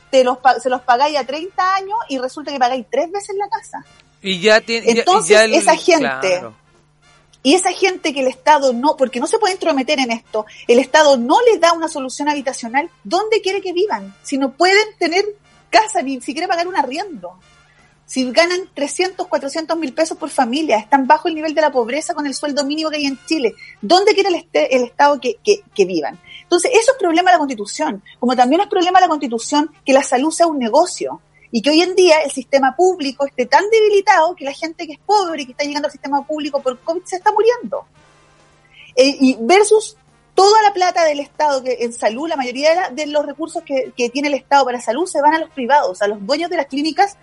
[0.10, 3.50] te los, se los pagáis a 30 años y resulta que pagáis tres veces la
[3.50, 3.86] casa.
[4.22, 4.92] Y ya tiene.
[4.92, 6.42] Entonces, esa gente.
[7.42, 10.78] Y esa gente que el Estado no, porque no se puede intrometer en esto, el
[10.78, 14.14] Estado no les da una solución habitacional, ¿dónde quiere que vivan?
[14.24, 15.24] Si no pueden tener
[15.70, 17.40] casa, ni siquiera pagar un arriendo.
[18.06, 22.14] Si ganan 300, 400 mil pesos por familia, están bajo el nivel de la pobreza
[22.14, 25.62] con el sueldo mínimo que hay en Chile, ¿dónde quiere el, el Estado que, que,
[25.74, 26.20] que vivan?
[26.50, 29.94] Entonces, eso es problema de la Constitución, como también es problema de la Constitución que
[29.94, 33.70] la salud sea un negocio y que hoy en día el sistema público esté tan
[33.70, 36.80] debilitado que la gente que es pobre y que está llegando al sistema público por
[36.80, 37.86] COVID se está muriendo.
[38.96, 39.96] Eh, y versus
[40.34, 44.10] toda la plata del Estado que en salud, la mayoría de los recursos que, que,
[44.10, 46.66] tiene el Estado para salud se van a los privados, a los dueños de las
[46.66, 47.16] clínicas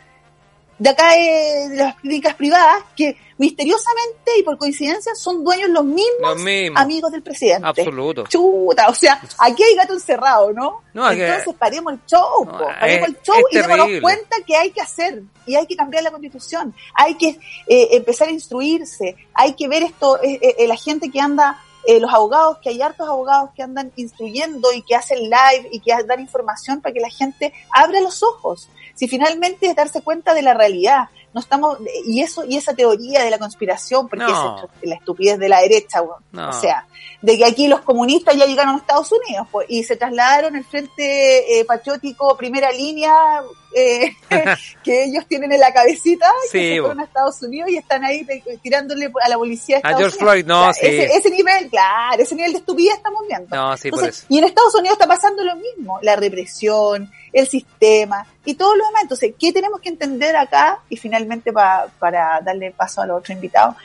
[0.79, 6.37] de acá de las clínicas privadas que misteriosamente y por coincidencia son dueños los mismos,
[6.75, 7.67] amigos del presidente.
[7.67, 8.25] Absoluto.
[8.29, 10.83] Chuta, o sea, aquí hay gato encerrado, ¿no?
[10.95, 15.55] Entonces paremos el show, paremos el show y démonos cuenta que hay que hacer y
[15.55, 20.21] hay que cambiar la constitución, hay que eh, empezar a instruirse, hay que ver esto,
[20.23, 21.63] eh, eh, la gente que anda
[22.01, 25.93] los abogados, que hay hartos abogados que andan instruyendo y que hacen live y que
[26.05, 30.43] dan información para que la gente abra los ojos si finalmente es darse cuenta de
[30.43, 34.95] la realidad, no estamos, y eso, y esa teoría de la conspiración, porque es la
[34.95, 36.87] estupidez de la derecha, o sea,
[37.21, 40.65] de que aquí los comunistas ya llegaron a Estados Unidos, pues, y se trasladaron el
[40.65, 43.43] frente eh, patriótico primera línea,
[43.75, 44.17] eh,
[44.83, 48.27] que ellos tienen en la cabecita, que se fueron a Estados Unidos y están ahí
[48.63, 50.87] tirándole a la policía de A George Floyd, no, sí.
[50.87, 53.55] ese, nivel, claro, ese nivel de estupidez estamos viendo.
[53.55, 53.91] No, sí.
[54.31, 58.87] Y en Estados Unidos está pasando lo mismo, la represión, el sistema y todos los
[58.87, 59.03] demás.
[59.03, 60.81] Entonces, ¿qué tenemos que entender acá?
[60.89, 63.77] Y finalmente para darle paso al otro invitado,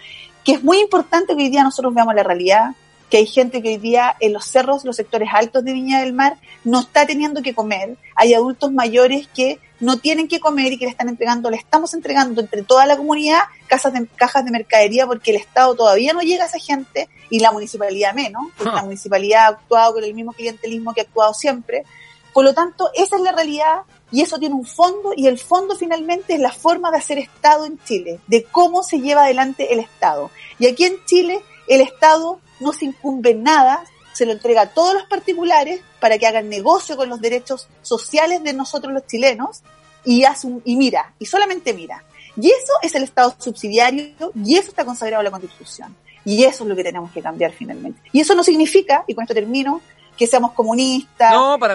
[0.43, 2.71] que es muy importante que hoy día nosotros veamos la realidad,
[3.12, 6.13] que hay gente que hoy día en los cerros, los sectores altos de Viña del
[6.13, 7.97] Mar, no está teniendo que comer.
[8.15, 11.93] Hay adultos mayores que no tienen que comer y que le están entregando, le estamos
[11.93, 16.21] entregando entre toda la comunidad casas de, cajas de mercadería porque el Estado todavía no
[16.21, 20.13] llega a esa gente y la municipalidad menos, porque la municipalidad ha actuado con el
[20.13, 21.84] mismo clientelismo que ha actuado siempre.
[22.32, 25.76] Por lo tanto, esa es la realidad y eso tiene un fondo y el fondo
[25.76, 29.80] finalmente es la forma de hacer Estado en Chile, de cómo se lleva adelante el
[29.80, 30.30] Estado.
[30.60, 34.93] Y aquí en Chile el Estado no se incumbe nada, se lo entrega a todos
[34.93, 39.62] los particulares para que hagan negocio con los derechos sociales de nosotros los chilenos
[40.04, 42.04] y, hace y mira, y solamente mira.
[42.36, 45.96] Y eso es el Estado subsidiario y eso está consagrado en la Constitución.
[46.23, 48.00] Y eso es lo que tenemos que cambiar finalmente.
[48.12, 49.81] Y eso no significa, y con esto termino,
[50.22, 51.34] que seamos comunistas,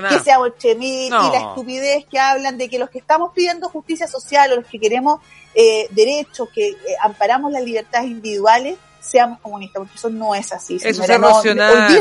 [0.08, 4.06] que sea bolchevique y la estupidez que hablan de que los que estamos pidiendo justicia
[4.06, 5.18] social o los que queremos
[5.52, 10.76] eh, derechos, que eh, amparamos las libertades individuales, seamos comunistas, porque eso no es así.
[10.76, 11.92] Eso es ser racional.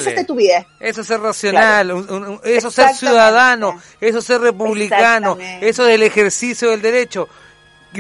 [0.80, 2.06] Eso es ser racional,
[2.44, 7.28] eso es ser ciudadano, eso es ser republicano, eso es el ejercicio del derecho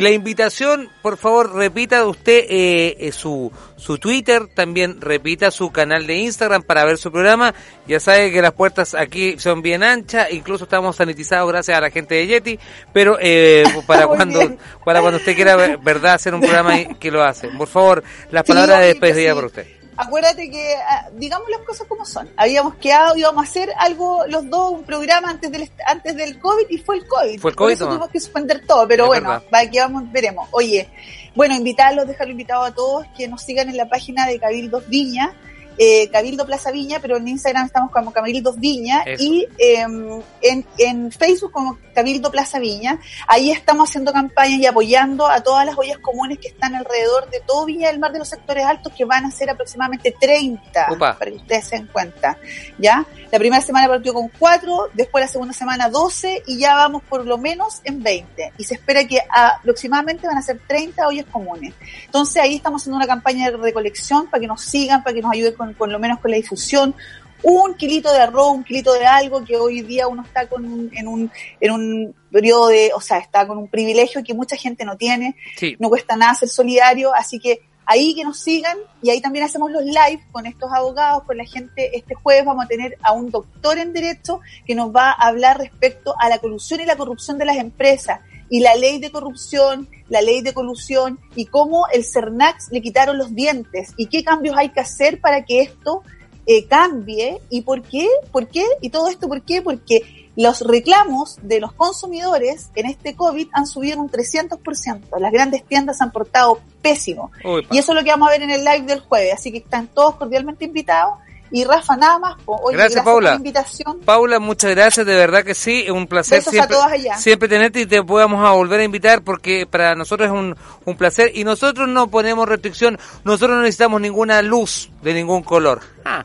[0.02, 6.08] la invitación, por favor, repita usted eh, eh, su, su Twitter, también repita su canal
[6.08, 7.54] de Instagram para ver su programa.
[7.88, 11.91] Ya sabe que las puertas aquí son bien anchas, incluso estamos sanitizados gracias a la
[11.91, 12.60] gente de Yeti,
[12.93, 17.50] pero eh, para cuando para cuando usted quiera, verdad, hacer un programa que lo hace.
[17.50, 22.06] Por favor, las palabras de despedida por usted acuérdate que, ah, digamos las cosas como
[22.06, 22.30] son.
[22.38, 26.66] Habíamos quedado, íbamos a hacer algo, los dos, un programa antes del antes del COVID
[26.70, 27.39] y fue el COVID.
[27.39, 27.78] Fue el COVID.
[27.78, 30.48] Por tuvimos que suspender todo, pero bueno, va, aquí vamos, veremos.
[30.52, 30.89] Oye,
[31.36, 35.34] bueno, invitarlos, dejarlo invitado a todos que nos sigan en la página de Cabildos Viña
[35.78, 41.11] eh, Cabildo Plaza Viña, pero en Instagram estamos como Cabildo Viña y em, en, en,
[41.11, 42.99] Facebook como Cabildo Plaza Viña.
[43.28, 47.41] Ahí estamos haciendo campañas y apoyando a todas las ollas comunes que están alrededor de
[47.45, 51.15] todo Viña del Mar de los sectores altos, que van a ser aproximadamente 30, para
[51.19, 52.38] que ustedes se den cuenta.
[52.78, 53.05] ¿ya?
[53.32, 57.26] La primera semana partió con 4, después la segunda semana 12 y ya vamos por
[57.26, 58.53] lo menos en 20.
[58.57, 61.73] Y se espera que aproximadamente van a ser 30 ollas comunes.
[62.05, 65.32] Entonces ahí estamos haciendo una campaña de recolección para que nos sigan, para que nos
[65.32, 66.95] ayuden con con, lo menos con la difusión,
[67.43, 71.07] un kilito de arroz, un kilito de algo que hoy día uno está con en
[71.07, 74.97] un en un periodo de, o sea, está con un privilegio que mucha gente no
[74.97, 75.36] tiene,
[75.80, 79.72] no cuesta nada ser solidario, así que ahí que nos sigan y ahí también hacemos
[79.72, 81.95] los live con estos abogados, con la gente.
[81.95, 85.59] Este jueves vamos a tener a un doctor en derecho que nos va a hablar
[85.59, 89.89] respecto a la colusión y la corrupción de las empresas y la ley de corrupción,
[90.10, 94.56] la ley de colusión y cómo el CERNAX le quitaron los dientes y qué cambios
[94.58, 96.04] hay que hacer para que esto
[96.46, 100.04] eh, cambie y por qué, por qué y todo esto por qué, porque
[100.36, 105.20] los reclamos de los consumidores en este COVID han subido un 300%.
[105.20, 107.32] Las grandes tiendas han portado pésimo.
[107.72, 109.34] y eso es lo que vamos a ver en el live del jueves.
[109.34, 111.20] Así que están todos cordialmente invitados
[111.52, 112.36] y Rafa, nada más.
[112.72, 113.14] gracias, Paula.
[113.14, 114.00] Por la invitación.
[114.02, 116.78] Paula, muchas gracias, de verdad que sí, es un placer siempre,
[117.18, 120.98] siempre tenerte y te podamos a volver a invitar porque para nosotros es un, un
[120.98, 125.82] placer y nosotros no ponemos restricción, nosotros no necesitamos ninguna luz de ningún color.
[126.04, 126.24] Ah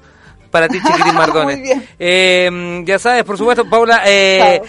[0.51, 1.79] para ti, Chiquitín Mardones.
[1.99, 4.61] Eh, ya sabes, por supuesto, Paula eh,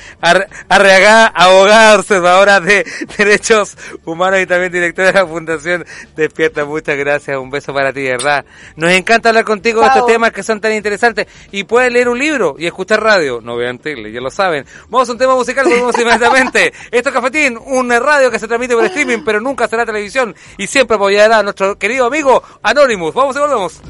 [0.69, 2.85] Arreagá, abogada, observadora de
[3.17, 6.65] derechos humanos y también directora de la Fundación Despierta.
[6.65, 8.45] Muchas gracias, un beso para ti, verdad.
[8.75, 11.27] Nos encanta hablar contigo de estos temas que son tan interesantes.
[11.51, 13.41] Y puedes leer un libro y escuchar radio.
[13.41, 14.65] No vean tele, ya lo saben.
[14.89, 16.73] Vamos a un tema musical, volvemos inmediatamente.
[16.91, 20.35] Esto es Cafetín, una radio que se transmite por streaming, pero nunca será televisión.
[20.57, 23.13] Y siempre apoyará a nuestro querido amigo Anonymous.
[23.13, 23.81] Vamos y volvemos.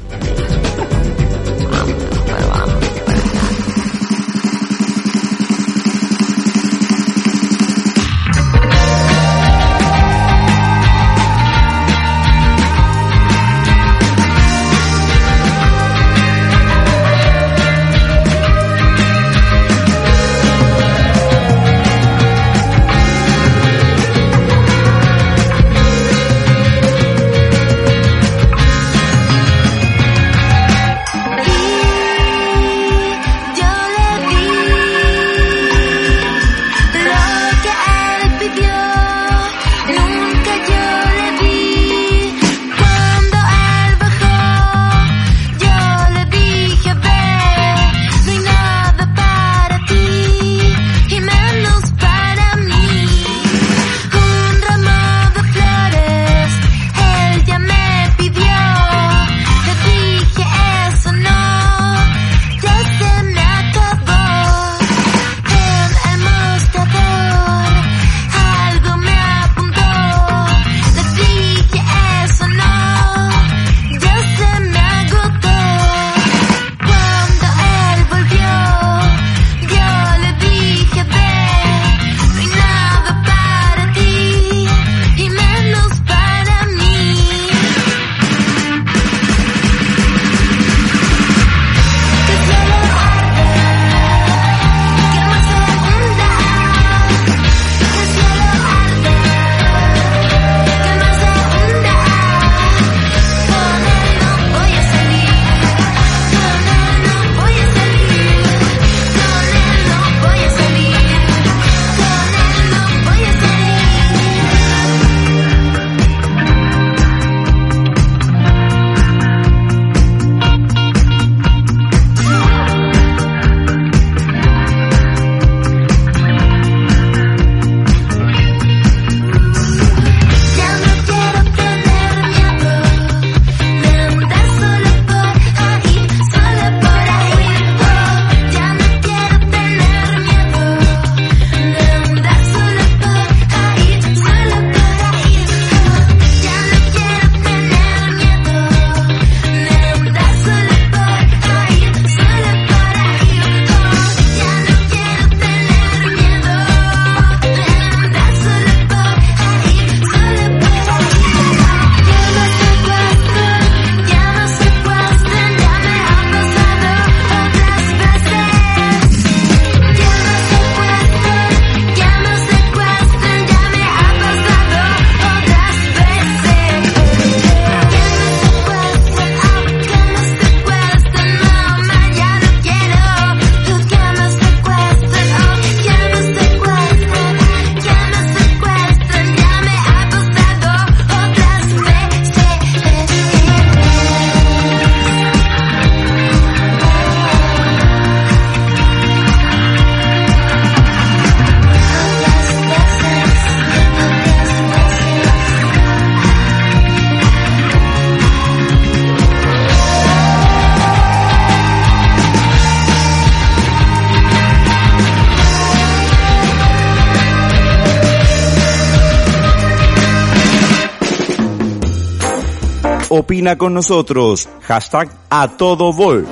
[223.14, 224.48] Opina con nosotros.
[224.62, 226.26] Hashtag a todo vol.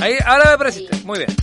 [0.00, 0.96] Ahí, ahora me apareciste.
[1.04, 1.36] Muy bien.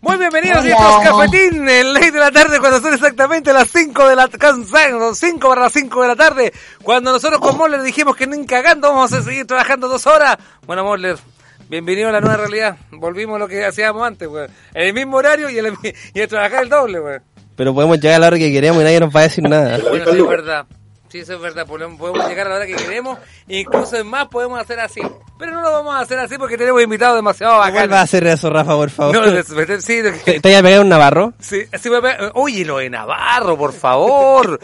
[0.00, 4.08] Muy bienvenidos a estos cafetín en ley de la tarde cuando son exactamente las 5
[4.08, 6.52] de la 5 para las 5 de la tarde.
[6.82, 10.36] Cuando nosotros con Moller dijimos que ni cagando vamos a seguir trabajando dos horas.
[10.66, 11.16] Bueno, Moller,
[11.70, 12.76] bienvenido a la nueva realidad.
[12.90, 14.28] Volvimos a lo que hacíamos antes,
[14.74, 15.74] En el mismo horario y, el,
[16.14, 17.18] y el trabajar el doble, güey.
[17.58, 19.78] Pero podemos llegar a la hora que queremos y nadie nos va a decir nada.
[19.90, 20.64] Bueno, sí, es verdad.
[21.08, 21.66] Sí, eso es verdad.
[21.66, 23.18] Podemos llegar a la hora que queremos.
[23.48, 25.00] Incluso en más podemos hacer así.
[25.38, 27.80] Pero no lo vamos a hacer así porque tenemos invitados demasiado bacanos.
[27.80, 29.14] ¿Cuál va a hacer eso, Rafa, por favor?
[29.14, 29.42] No,
[29.80, 30.02] sí.
[30.24, 31.32] ¿Te, ¿Te a pegar un Navarro?
[31.38, 34.58] Sí, sí voy a Oye, lo de Navarro, por favor.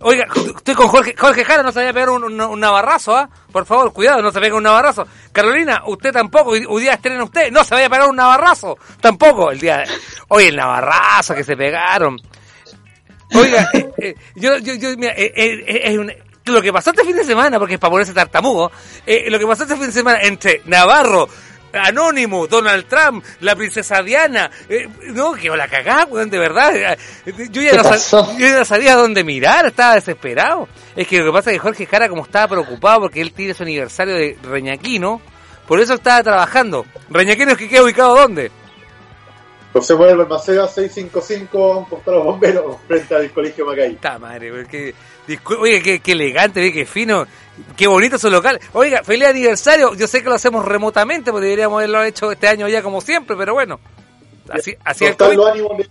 [0.00, 3.30] Oiga, estoy con Jorge, Jorge Jara, no se vaya a pegar un, un, navarrazo, ¿ah?
[3.50, 5.06] Por favor, cuidado, no se pegue un navarrazo.
[5.32, 6.50] Carolina, usted tampoco.
[6.50, 7.50] Hoy, día estrena usted.
[7.50, 8.76] No se vaya a pegar un navarrazo.
[9.00, 9.50] Tampoco.
[9.50, 9.84] El día
[10.28, 12.20] Oye, el navarrazo que se pegaron.
[13.34, 15.96] Oiga, eh, eh, yo, yo, yo, mira, eh,
[16.46, 18.70] lo que pasó este fin de semana, porque es para ponerse tartamudo,
[19.06, 21.28] lo que pasó este fin de semana entre Navarro,
[21.72, 24.50] Anónimo, Donald Trump, la princesa Diana,
[25.08, 26.96] no, que la cagá, de verdad.
[27.50, 30.68] Yo ya, no yo ya no sabía dónde mirar, estaba desesperado.
[30.94, 33.54] Es que lo que pasa es que Jorge Jara, como estaba preocupado porque él tiene
[33.54, 35.20] su aniversario de Reñaquino,
[35.66, 36.86] por eso estaba trabajando.
[37.10, 38.52] ¿Reñaquino es que queda ubicado dónde?
[39.74, 43.94] José Manuel Balmaceda 655, a los bomberos, frente al colegio Macay.
[43.94, 44.94] Está madre, porque,
[45.58, 47.26] oye, qué, qué elegante, qué fino,
[47.76, 48.60] qué bonito su local.
[48.72, 52.68] Oiga, feliz aniversario, yo sé que lo hacemos remotamente, porque deberíamos haberlo hecho este año
[52.68, 53.80] ya como siempre, pero bueno.
[54.48, 55.88] Así, así no están los ánimos de,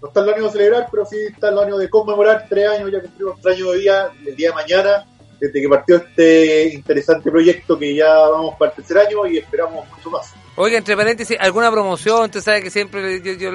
[0.00, 2.92] no están los ánimos de celebrar, pero sí están los ánimos de conmemorar tres años,
[2.92, 5.06] ya cumplimos tres años de día, el día de mañana,
[5.40, 9.88] desde que partió este interesante proyecto que ya vamos para el tercer año y esperamos
[9.88, 10.32] mucho más.
[10.54, 12.24] Oiga, entre paréntesis, ¿alguna promoción?
[12.24, 13.50] Usted sabe que siempre, yo,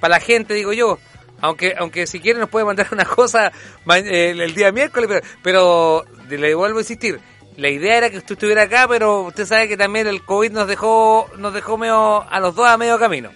[0.00, 0.98] para la gente, digo yo,
[1.40, 3.52] aunque aunque si quiere nos puede mandar una cosa
[3.86, 7.20] el, día miércoles, pero, le vuelvo a insistir,
[7.56, 10.66] la idea era que usted estuviera acá, pero usted sabe que también el COVID nos
[10.66, 13.30] dejó nos dejó medio, a los dos a medio camino.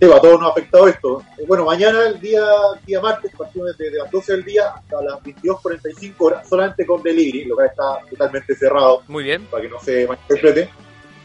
[0.00, 1.24] Sí, a todos nos ha afectado esto.
[1.38, 2.44] Eh, bueno, mañana, el día
[2.86, 7.44] día martes, partimos desde las 12 del día hasta las 22.45 horas, solamente con delivery,
[7.46, 9.02] lo que está totalmente cerrado.
[9.08, 9.44] Muy bien.
[9.46, 10.70] Para que no se malinterprete.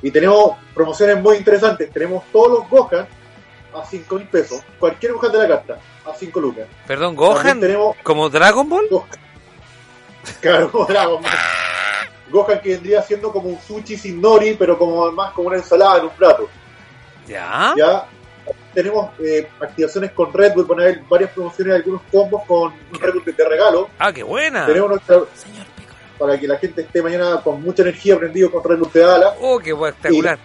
[0.04, 1.90] Y tenemos promociones muy interesantes.
[1.90, 3.08] Tenemos todos los Gohan
[3.74, 4.62] a 5 mil pesos.
[4.78, 6.68] Cualquier Gohan de la carta a 5 lucas.
[6.86, 7.62] Perdón, Gohan.
[7.62, 8.88] Tenemos ¿Como Dragon Ball?
[10.42, 11.32] Claro, como Dragon Ball.
[12.30, 16.00] Gohan que vendría siendo como un sushi sin nori, pero como más como una ensalada
[16.00, 16.50] en un plato.
[17.26, 17.74] Ya.
[17.78, 18.06] Ya.
[18.74, 23.36] Tenemos eh, activaciones con Red Bull, poner varias promociones, algunos combos con un Red Bull
[23.36, 23.90] de regalo.
[24.00, 24.66] Ah, qué buena.
[24.66, 25.73] Tenemos nuestra, Señor
[26.24, 29.36] para que la gente esté mañana con mucha energía prendido con Red de Ala.
[29.42, 30.40] ¡Oh, qué espectacular!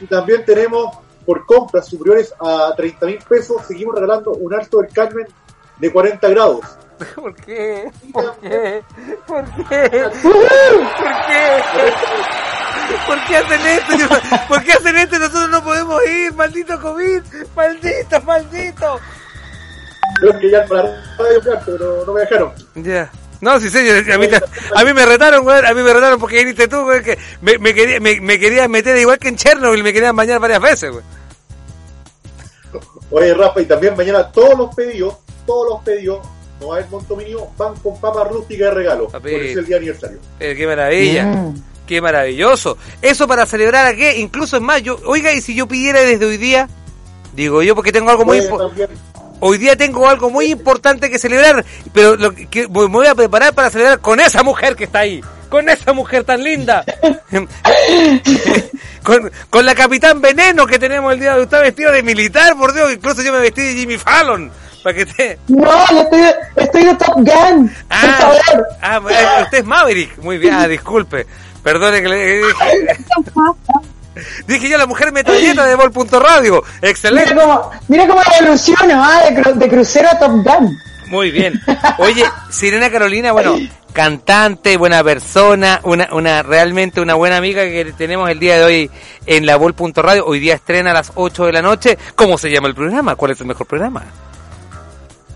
[0.00, 4.90] Y, también tenemos, por compras superiores a 30 mil pesos, seguimos regalando un alto del
[4.90, 5.26] Carmen
[5.78, 6.60] de 40 grados.
[7.14, 7.90] ¿Por qué?
[8.10, 8.82] ¿Por qué?
[9.26, 9.62] ¿Por qué?
[9.66, 10.10] ¿Por qué?
[13.06, 14.16] ¿Por qué hacen esto?
[14.48, 15.18] ¿Por qué hacen esto?
[15.18, 17.22] Nosotros no podemos ir, maldito COVID,
[17.54, 18.98] maldito, maldito.
[20.20, 20.84] Creo que ya para
[21.18, 22.52] radio, pero no me dejaron.
[22.76, 23.10] Ya.
[23.42, 24.08] No, sí, señor.
[24.10, 24.28] A mí,
[24.76, 25.66] a mí me retaron, güey.
[25.66, 27.02] A mí me retaron porque viniste tú, güey.
[27.02, 29.82] Que me, me, quería, me, me querían meter igual que en Chernobyl.
[29.82, 31.04] Me querían bañar varias veces, güey.
[33.10, 36.24] Oye, Rafa, y también mañana todos los pedidos, todos los pedidos,
[36.60, 39.08] no va a haber monto mínimo, van con papa rústica de regalo.
[39.08, 40.18] Por eso es el día aniversario.
[40.38, 41.24] Eh, qué maravilla.
[41.24, 41.62] Mm.
[41.84, 42.78] Qué maravilloso.
[43.02, 44.20] Eso para celebrar a qué?
[44.20, 45.00] Incluso en mayo.
[45.04, 46.68] Oiga, y si yo pidiera desde hoy día,
[47.34, 48.88] digo yo, porque tengo algo muy importante
[49.44, 53.52] hoy día tengo algo muy importante que celebrar, pero lo que, me voy a preparar
[53.52, 56.84] para celebrar con esa mujer que está ahí, con esa mujer tan linda,
[59.50, 62.72] con, la capitán Veneno que tenemos el día de hoy, está vestido de militar, por
[62.72, 64.50] Dios, incluso yo me vestí de Jimmy Fallon.
[64.82, 65.38] Para que te...
[65.46, 66.24] No, estoy,
[66.56, 67.72] estoy de Top Gun.
[67.88, 68.32] Ah,
[68.80, 69.00] ah,
[69.44, 70.18] usted es Maverick.
[70.18, 71.24] Muy bien, ah, disculpe.
[71.62, 72.54] Perdone que le Dije
[74.46, 76.62] yo, la mujer metralleta de Vol.radio.
[76.80, 77.34] Excelente.
[77.34, 79.30] Mira cómo, mira cómo evoluciona, ¿ah?
[79.54, 80.78] de, crucero a Top Gun.
[81.08, 81.60] Muy bien.
[81.98, 83.56] Oye, Sirena Carolina, bueno,
[83.92, 88.90] cantante, buena persona, una, una realmente una buena amiga que tenemos el día de hoy
[89.26, 90.24] en la Vol.radio.
[90.26, 91.98] Hoy día estrena a las 8 de la noche.
[92.14, 93.14] ¿Cómo se llama el programa?
[93.14, 94.02] ¿Cuál es el mejor programa?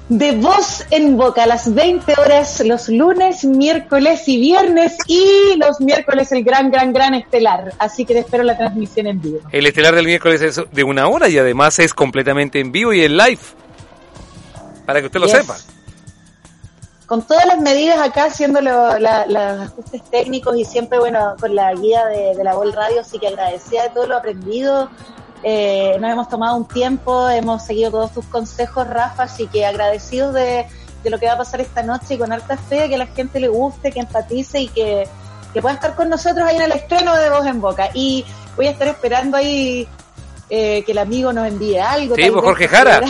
[0.08, 5.80] De voz en boca a las 20 horas los lunes, miércoles y viernes y los
[5.80, 7.72] miércoles el gran, gran, gran estelar.
[7.78, 9.40] Así que te espero la transmisión en vivo.
[9.50, 13.04] El estelar del miércoles es de una hora y además es completamente en vivo y
[13.04, 13.40] en live.
[14.84, 15.56] Para que usted lo sepa.
[17.06, 22.04] Con todas las medidas acá, haciendo los ajustes técnicos y siempre, bueno, con la guía
[22.06, 24.90] de, la Vol Radio, así que agradecida de todo lo aprendido
[25.48, 30.34] Eh, nos hemos tomado un tiempo, hemos seguido todos tus consejos, Rafa, así que agradecidos
[30.34, 30.66] de,
[31.04, 33.06] de lo que va a pasar esta noche y con harta fe, que a la
[33.06, 35.08] gente le guste, que empatice y que,
[35.52, 37.90] que pueda estar con nosotros ahí en el estreno de Voz en Boca.
[37.94, 38.24] Y
[38.56, 39.86] voy a estar esperando ahí
[40.50, 42.16] eh, que el amigo nos envíe algo.
[42.16, 43.02] Sí, pues Jorge Jara.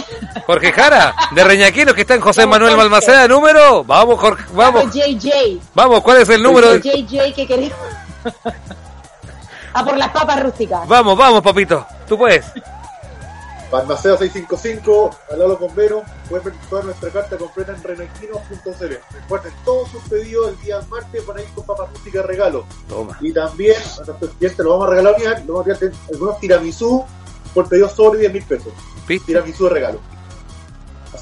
[0.44, 3.82] Jorge Jara, de Reñaquino, que está en José Manuel Balmaceda, número.
[3.84, 4.82] Vamos, Jorge, vamos.
[4.82, 5.58] Vamos, JJ.
[5.72, 6.76] Vamos, ¿cuál es el número?
[6.76, 7.78] JJ que queremos.
[9.72, 10.86] A por las papas rústicas.
[10.86, 11.86] Vamos, vamos, papito.
[12.08, 12.46] Tú puedes.
[13.70, 16.04] Balmaceda 655, al lado con Vero.
[16.28, 18.94] Pueden ver toda nuestra carta completa en renaquino.cl.
[19.12, 22.64] Recuerden, todos sus pedidos el día martes van a ir con papas rústicas regalo.
[22.88, 23.18] Toma.
[23.20, 25.14] Y también a nuestros clientes lo vamos a regalar
[25.46, 27.04] lo vamos a regalar algunos tiramisú
[27.52, 28.72] por pedido sobre 10 mil pesos.
[29.08, 29.26] ¿Viste?
[29.26, 30.15] Tiramisú de regalo.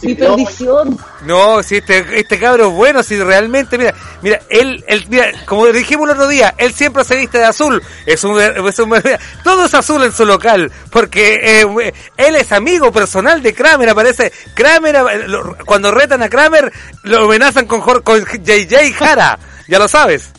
[0.03, 0.99] Mi perdición.
[1.22, 5.66] No, si este, este cabro es bueno, si realmente, mira, mira, él, él, mira, como
[5.66, 8.95] dijimos el otro día, él siempre se viste de azul, es un, es un
[9.42, 14.32] todo es azul en su local, porque eh, él es amigo personal de Kramer, aparece,
[14.55, 16.72] Kramer, eh, lo- cuando retan a Kramer,
[17.03, 19.38] lo amenazan con, con JJ Jara,
[19.68, 20.30] ya lo sabes.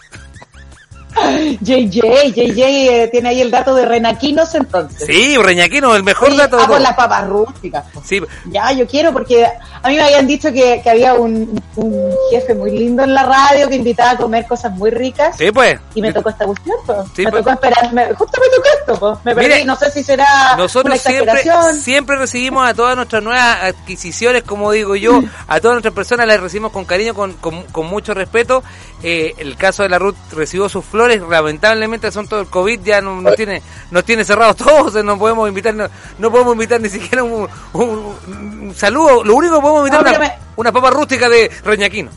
[1.62, 5.06] JJ, JJ eh, tiene ahí el dato de Renaquinos entonces.
[5.08, 6.84] Sí, Reñaquino, el mejor Sí, dato de ah, por todo.
[6.84, 7.86] las papas rústicas.
[8.04, 12.12] Sí, Ya, yo quiero porque a mí me habían dicho que, que había un, un
[12.32, 15.80] jefe muy lindo en la radio que invitaba a comer cosas muy ricas sí, pues.
[15.94, 16.98] y me tocó esta cuestión, pues.
[17.16, 17.44] Sí, me pues.
[17.44, 19.18] tocó esperar, me- justo me tocó esto, pues.
[19.26, 21.44] Me perdí, Mire, no sé si será una Nosotros siempre,
[21.74, 26.40] siempre recibimos a todas nuestras nuevas adquisiciones, como digo yo, a todas nuestras personas las
[26.40, 28.64] recibimos con cariño, con, con, con mucho respeto.
[29.04, 33.02] Eh, el caso de la Ruth recibió sus flores, lamentablemente son todo el COVID, ya
[33.02, 35.88] no- nos tiene, nos tiene cerrados todos, no podemos invitar, no,
[36.20, 38.16] no podemos invitar ni siquiera un, un-
[38.62, 42.10] un saludo, lo único que podemos invitar es una, una papa rústica de Reñaquino.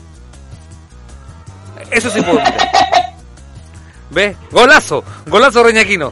[1.91, 2.69] Eso sí puedo invitar.
[4.11, 4.35] ¿Ves?
[4.51, 6.11] Golazo, golazo Reñaquino.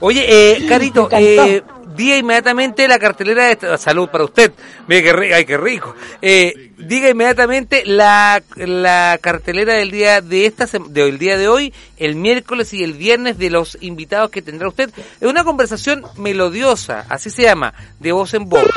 [0.00, 1.62] Oye, eh, Carito, eh,
[1.96, 4.52] diga inmediatamente la cartelera de salud para usted.
[4.88, 5.94] Mire qué rico, ay qué rico.
[6.20, 11.72] Eh, diga inmediatamente la, la cartelera del día de esta sem- del día de hoy,
[11.96, 14.90] el miércoles y el viernes de los invitados que tendrá usted.
[15.20, 18.68] Es una conversación melodiosa, así se llama, de voz en voz.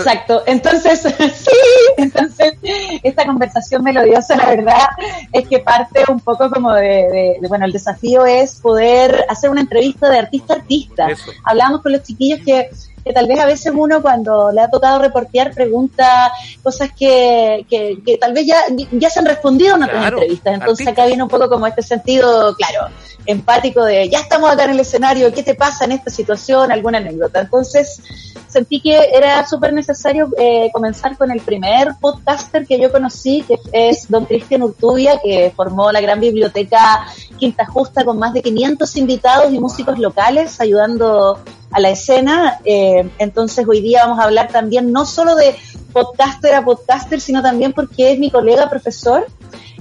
[0.00, 0.42] Exacto.
[0.46, 1.00] Entonces,
[1.34, 1.50] sí,
[1.96, 2.54] entonces
[3.02, 4.88] esta conversación melodiosa, la verdad,
[5.32, 9.50] es que parte un poco como de, de- de- bueno, el desafío es poder hacer
[9.50, 11.06] una entrevista de artista a artista.
[11.08, 11.30] Eso.
[11.44, 12.70] Hablábamos con los chiquillos que,
[13.04, 16.32] que tal vez a veces uno cuando le ha tocado reportear pregunta
[16.62, 18.60] cosas que, que, que tal vez ya,
[18.92, 20.54] ya se han respondido en otras Claro, entrevistas.
[20.54, 22.88] Entonces acá viene un poco como este sentido, claro,
[23.26, 26.72] empático de ya estamos acá en el escenario, ¿qué te pasa en esta situación?
[26.72, 27.40] ¿Alguna anécdota?
[27.40, 28.02] Entonces
[28.48, 33.58] sentí que era súper necesario eh, comenzar con el primer podcaster que yo conocí, que
[33.72, 37.04] es don Cristian Urtubia, que formó la gran biblioteca
[37.38, 41.38] Quinta Justa con más de 500 invitados y músicos locales ayudando
[41.74, 42.60] a la escena.
[42.64, 45.54] Eh, entonces hoy día vamos a hablar también no solo de
[45.92, 49.26] podcaster a podcaster, sino también porque es mi colega profesor.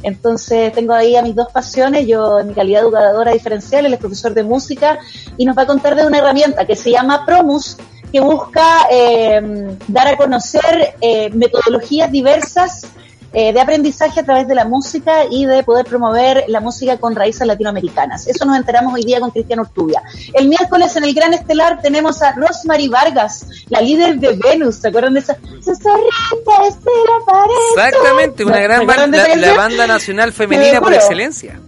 [0.01, 3.93] Entonces tengo ahí a mis dos pasiones, yo en mi calidad de educadora diferencial, él
[3.93, 4.99] es profesor de música
[5.37, 7.77] y nos va a contar de una herramienta que se llama Promus,
[8.11, 12.87] que busca eh, dar a conocer eh, metodologías diversas
[13.33, 17.15] eh, de aprendizaje a través de la música y de poder promover la música con
[17.15, 18.27] raíces latinoamericanas.
[18.27, 20.03] Eso nos enteramos hoy día con Cristian Urtubia.
[20.33, 24.75] El miércoles en el Gran Estelar tenemos a Rosemary Vargas, la líder de Venus.
[24.75, 25.37] ¿Se acuerdan de esa?
[27.75, 31.59] Exactamente, una ¿Se gran banda, la, banda nacional femenina por excelencia.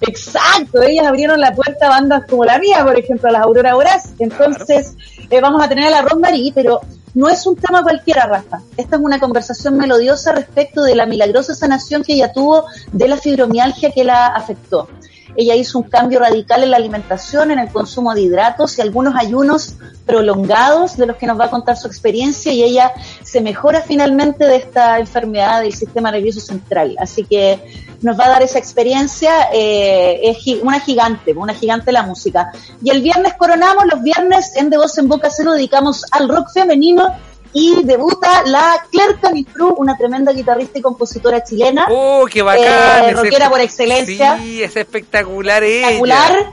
[0.00, 3.76] Exacto, ellas abrieron la puerta a bandas como la mía, por ejemplo, a las Aurora
[3.76, 4.14] Horas.
[4.18, 4.94] Entonces,
[5.28, 6.80] eh, vamos a tener a la Rosemary, pero
[7.14, 8.60] no es un tema cualquiera, Rafa.
[8.76, 13.16] Esta es una conversación melodiosa respecto de la milagrosa sanación que ella tuvo de la
[13.16, 14.88] fibromialgia que la afectó.
[15.36, 19.14] Ella hizo un cambio radical en la alimentación, en el consumo de hidratos y algunos
[19.16, 19.74] ayunos
[20.06, 24.44] prolongados de los que nos va a contar su experiencia y ella se mejora finalmente
[24.44, 26.96] de esta enfermedad del sistema nervioso central.
[26.98, 27.62] Así que
[28.02, 32.50] nos va a dar esa experiencia, eh, es una gigante, una gigante la música.
[32.82, 36.28] Y el viernes coronamos, los viernes en De Voz en Boca se lo dedicamos al
[36.28, 37.14] rock femenino
[37.52, 41.86] y debuta la Claire Canifru, una tremenda guitarrista y compositora chilena.
[41.90, 43.10] ¡Oh, qué bacán!
[43.10, 44.38] Eh, rockera por excelencia.
[44.38, 46.52] Sí, es espectacular ella.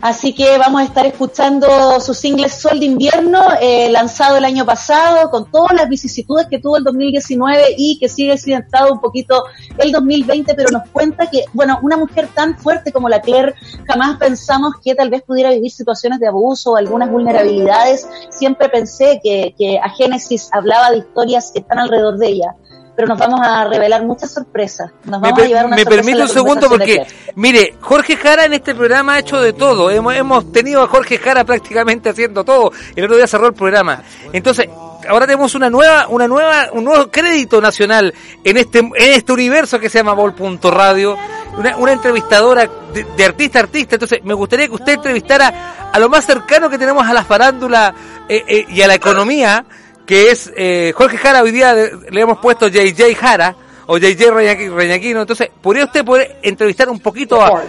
[0.00, 4.66] Así que vamos a estar escuchando su single Sol de Invierno, eh, lanzado el año
[4.66, 9.44] pasado, con todas las vicisitudes que tuvo el 2019 y que sigue accidentado un poquito
[9.78, 13.54] el 2020, pero nos cuenta que, bueno, una mujer tan fuerte como la Claire,
[13.86, 18.06] jamás pensamos que tal vez pudiera vivir situaciones de abuso o algunas vulnerabilidades.
[18.28, 22.54] Siempre pensé que, que a Génesis hablaba de historias que están alrededor de ella
[22.96, 24.90] pero nos vamos a revelar muchas sorpresas.
[25.04, 28.54] Nos me, vamos a llevar una me permite un segundo porque, mire, Jorge Jara en
[28.54, 29.90] este programa ha hecho de todo.
[29.90, 32.72] Hemos, hemos tenido a Jorge Jara prácticamente haciendo todo.
[32.94, 34.02] El otro día cerró el programa.
[34.32, 34.68] Entonces,
[35.06, 39.78] ahora tenemos una nueva, una nueva, un nuevo crédito nacional en este, en este universo
[39.78, 41.18] que se llama Vol.radio.
[41.58, 43.96] Una, una entrevistadora de, de artista a artista.
[43.96, 47.94] Entonces, me gustaría que usted entrevistara a lo más cercano que tenemos a la farándula
[48.28, 49.64] eh, eh, y a la economía,
[50.06, 51.42] que es eh, Jorge Jara.
[51.42, 55.20] Hoy día le hemos puesto JJ Jara o JJ Reñaqui- Reñaquino.
[55.22, 57.62] Entonces, ¿podría usted poder entrevistar un poquito a...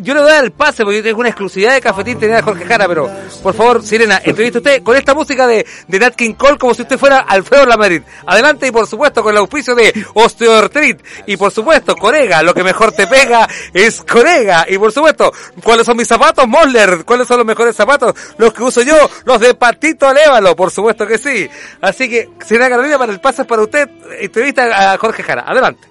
[0.00, 2.42] Yo le voy a dar el pase porque es una exclusividad de cafetín tener a
[2.42, 3.10] Jorge Jara, pero
[3.42, 6.82] por favor, Sirena, entrevista usted con esta música de, de Nat King Cole como si
[6.82, 8.02] usted fuera Alfredo Lamadrid.
[8.26, 12.62] Adelante y por supuesto con el auspicio de Osteoartrit y por supuesto Corega, lo que
[12.62, 17.04] mejor te pega es Corega y por supuesto, ¿cuáles son mis zapatos Mosler?
[17.04, 18.14] ¿Cuáles son los mejores zapatos?
[18.38, 21.48] Los que uso yo, los de Patito Alévalo, por supuesto que sí.
[21.80, 23.88] Así que, Sirena Carolina, para el pase para usted,
[24.20, 25.42] entrevista a Jorge Jara.
[25.54, 25.88] Adelante.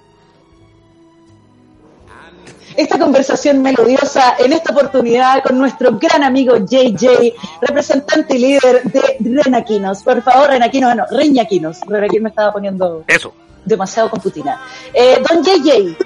[2.76, 9.16] esta conversación melodiosa en esta oportunidad con nuestro gran amigo JJ, representante y líder de
[9.44, 10.02] Renaquinos.
[10.02, 11.78] Por favor, Renaquinos, no, Reñaquinos.
[11.86, 13.32] Renaquinos me estaba poniendo Eso.
[13.64, 14.60] demasiado con Putina.
[14.92, 15.96] Eh, don JJ,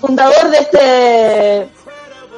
[0.00, 1.68] fundador de este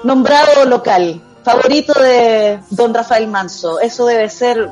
[0.02, 3.80] nombrado local, favorito de don Rafael Manso.
[3.80, 4.66] Eso debe ser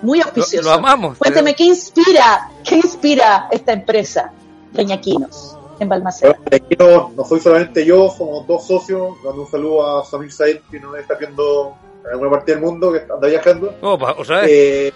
[0.00, 0.64] muy auspicioso.
[0.64, 1.18] Lo- lo amamos.
[1.18, 4.32] Cuénteme, ¿qué inspira, qué inspira esta empresa,
[4.74, 6.36] Reñaquinos, en Balmaceda?
[6.52, 9.14] Aquí no, no soy solamente yo, somos dos socios.
[9.24, 12.92] Dando un saludo a Samir Said, que nos está viendo en alguna parte del mundo,
[12.92, 13.74] que anda viajando.
[13.80, 14.50] Opa, otra vez.
[14.50, 14.92] Eh,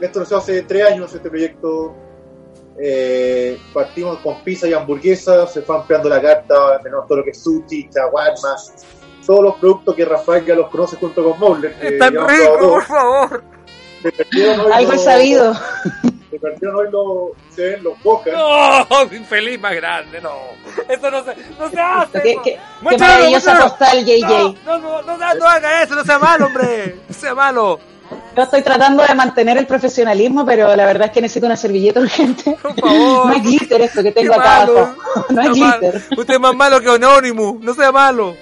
[0.00, 1.94] esto nació hace tres años, este proyecto.
[2.80, 7.30] Eh, partimos con pizza y hamburguesa, se fue ampliando la carta, tenemos todo lo que
[7.30, 8.56] es sushi, chaguarma,
[9.26, 11.74] todos los productos que Rafael ya los conoce junto con Mowler.
[11.78, 13.42] que Es tan llevamos rico, todos por favor.
[14.72, 15.52] Algo he los- sabido.
[16.42, 18.34] Perdieron hoy los, se ven los bocas.
[18.34, 18.86] No,
[19.16, 20.32] infeliz más grande, no.
[20.88, 22.22] Eso no se, no se hace.
[22.22, 22.42] Qué, no.
[22.42, 22.58] qué-
[22.90, 24.28] qué maravillosa postal, JJ.
[24.66, 26.96] No, no, no, no, no haga eso, no sea malo, hombre.
[27.08, 27.78] No sea malo.
[28.36, 32.00] Yo estoy tratando de mantener el profesionalismo, pero la verdad es que necesito una servilleta
[32.00, 32.56] urgente.
[32.62, 33.26] Por favor.
[33.26, 34.94] No es glitter esto que tengo acá abajo.
[35.30, 36.02] No es glitter.
[36.18, 38.34] Usted es más malo que Anonymous, no sea malo.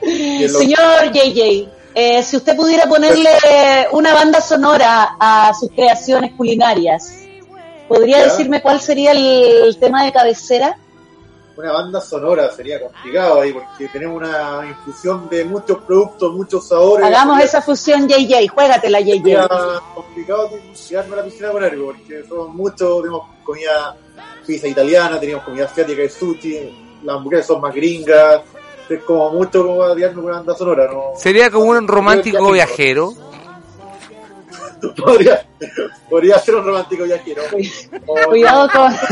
[0.00, 3.28] Señor JJ, eh, si usted pudiera ponerle
[3.92, 7.14] una banda sonora a sus creaciones culinarias,
[7.88, 8.24] ¿podría Ya.
[8.24, 10.78] decirme cuál sería el tema de cabecera?
[11.56, 17.06] una banda sonora sería complicado ahí porque tenemos una infusión de muchos productos, muchos sabores.
[17.06, 19.80] Hagamos Sería- esa fusión JJ, juégatela Sería JJ.
[19.94, 20.50] complicado
[20.88, 23.96] tirarme a la piscina con algo porque son muchos, tenemos comida
[24.44, 28.40] pizza italiana, teníamos comida asiática de sushi, las hamburguesas son más gringas,
[28.88, 31.12] es como mucho como con una banda sonora, ¿no?
[31.16, 33.14] Sería como un romántico viajero.
[34.96, 35.46] podría,
[36.08, 37.42] podría ser un romántico viajero.
[38.28, 38.94] Cuidado con...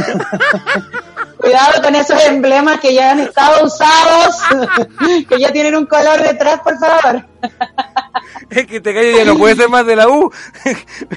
[1.39, 4.37] Cuidado con esos emblemas que ya han estado usados,
[5.29, 7.25] que ya tienen un color detrás, por favor.
[8.49, 10.31] Es que te calles ya no puede ser más de la U.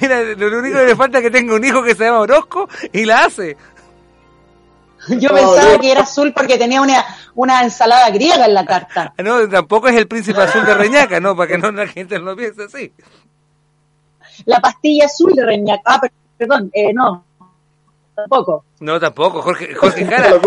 [0.00, 2.68] Mira, lo único que le falta es que tenga un hijo que se llama Orozco
[2.92, 3.56] y la hace.
[5.20, 7.04] Yo No, pensaba que era azul porque tenía una,
[7.34, 9.12] una ensalada griega en la carta.
[9.22, 12.34] No, tampoco es el príncipe azul de Reñaca, no, para que no la gente no
[12.36, 12.92] piense así.
[14.44, 15.82] La pastilla azul de Reñaca.
[15.84, 17.24] Ah, per- perdón, eh, no.
[18.14, 18.64] Tampoco.
[18.80, 20.40] No, tampoco, Jorge, Jorge la Jara.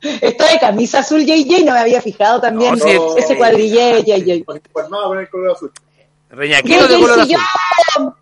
[0.00, 4.44] Está de camisa azul JJ, no me había fijado también No, ese cuadrillé JJ.
[4.72, 5.72] Pues nada, con el color azul.
[6.30, 8.14] Reñaquino de color azul.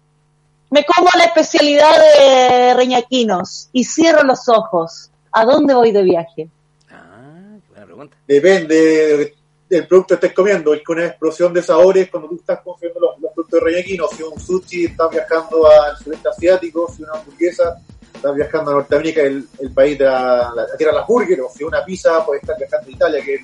[0.71, 6.49] Me como la especialidad de Reñaquinos y cierro los ojos, ¿a dónde voy de viaje?
[6.89, 8.17] Ah, qué buena pregunta.
[8.27, 9.35] depende
[9.69, 10.75] del producto que estés comiendo.
[10.75, 14.07] Es que una explosión de sabores cuando tú estás consumiendo los, los productos de Reñaquino.
[14.17, 17.77] Si un sushi estás viajando al sudeste asiático, si una hamburguesa
[18.15, 21.51] estás viajando a Norteamérica, el, el país de la, la tierra de las burgers, o
[21.57, 23.41] si una pizza puedes estar viajando a Italia, que es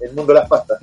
[0.00, 0.80] el, el mundo de las pastas.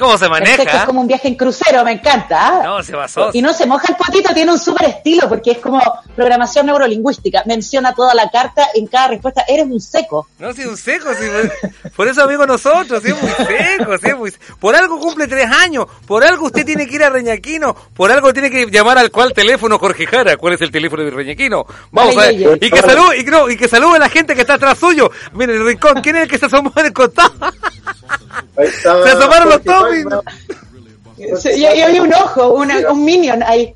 [0.00, 0.86] ¿Cómo se Perfecto, es maneja?
[0.86, 2.60] como un viaje en crucero, me encanta.
[2.60, 2.62] ¿ah?
[2.64, 3.28] No, se basó.
[3.34, 5.78] Y no se moja el potito, tiene un súper estilo porque es como
[6.16, 7.42] programación neurolingüística.
[7.44, 9.44] Menciona toda la carta en cada respuesta.
[9.46, 10.26] Eres un seco.
[10.38, 11.26] No, sí, un seco, sí.
[11.94, 15.50] Por eso, amigo, nosotros, sí, es muy seco, sí, es muy Por algo cumple tres
[15.50, 19.10] años, por algo usted tiene que ir a Reñaquino, por algo tiene que llamar al
[19.10, 20.38] cual teléfono Jorge Jara.
[20.38, 21.66] ¿Cuál es el teléfono de Reñaquino?
[21.90, 22.58] Vamos a ver.
[22.58, 24.78] Y que salude, y, que no, y que salude a la gente que está atrás
[24.78, 25.10] suyo.
[25.34, 27.34] Miren, el rincón, ¿quién es el que se asomó en el costado?
[28.56, 30.22] Ahí está Se asomaron los Jorge Palma.
[31.38, 33.74] Sí, y, y hay un ojo, una- un minion ahí.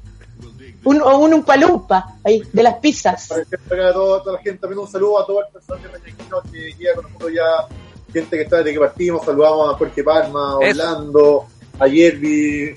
[0.84, 3.28] Un, o un umpalumpa ahí, de las pizzas.
[3.28, 5.82] Para que traiga a toda, toda la gente, también un saludo a todo el personal
[5.92, 6.12] de
[6.52, 10.52] que llega con nosotros ya, gente que está desde que partimos, saludamos a Jorge Palma,
[10.52, 10.56] a.
[10.58, 11.46] Orlando,
[11.78, 12.74] a Yerby,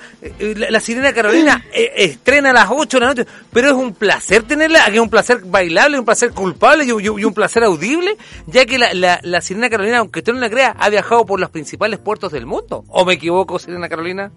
[0.70, 4.42] la, Sirena Carolina eh, estrena a las 8 de la noche, pero es un placer
[4.42, 8.18] tenerla, que es un placer bailable, un placer culpable y, y, un placer audible,
[8.48, 11.40] ya que la, la, la Sirena Carolina, aunque usted no la crea, ha viajado por
[11.40, 12.86] los principales puertos del mundo.
[12.88, 14.32] ¿O me equivoco, Sirena Carolina?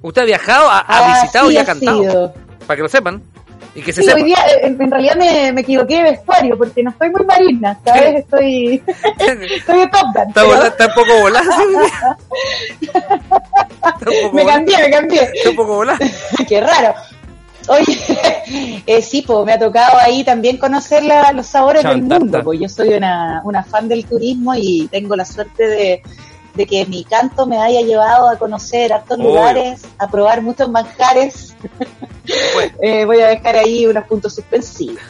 [0.00, 2.34] Usted ha viajado, ha, ha ah, visitado y ha cantado.
[2.66, 3.22] Para que lo sepan.
[3.74, 6.82] Y que se sí, Hoy día, eh, en, realidad me, me, equivoqué de vestuario porque
[6.82, 7.72] no estoy muy marina.
[7.72, 8.82] Esta vez estoy,
[9.56, 10.28] estoy de Top Gun.
[10.64, 11.50] Está, un poco volada.
[14.32, 15.22] me cambié, me cambié.
[15.34, 15.98] Está un poco volada.
[16.48, 16.94] Qué raro.
[17.66, 17.98] Oye,
[18.86, 22.60] eh, sí, pues me ha tocado ahí también conocer la, los sabores del mundo, pues
[22.60, 26.02] yo soy una, una fan del turismo y tengo la suerte de,
[26.54, 31.54] de que mi canto me haya llevado a conocer hartos lugares, a probar muchos manjares.
[32.82, 35.00] eh, voy a dejar ahí unos puntos suspensivos.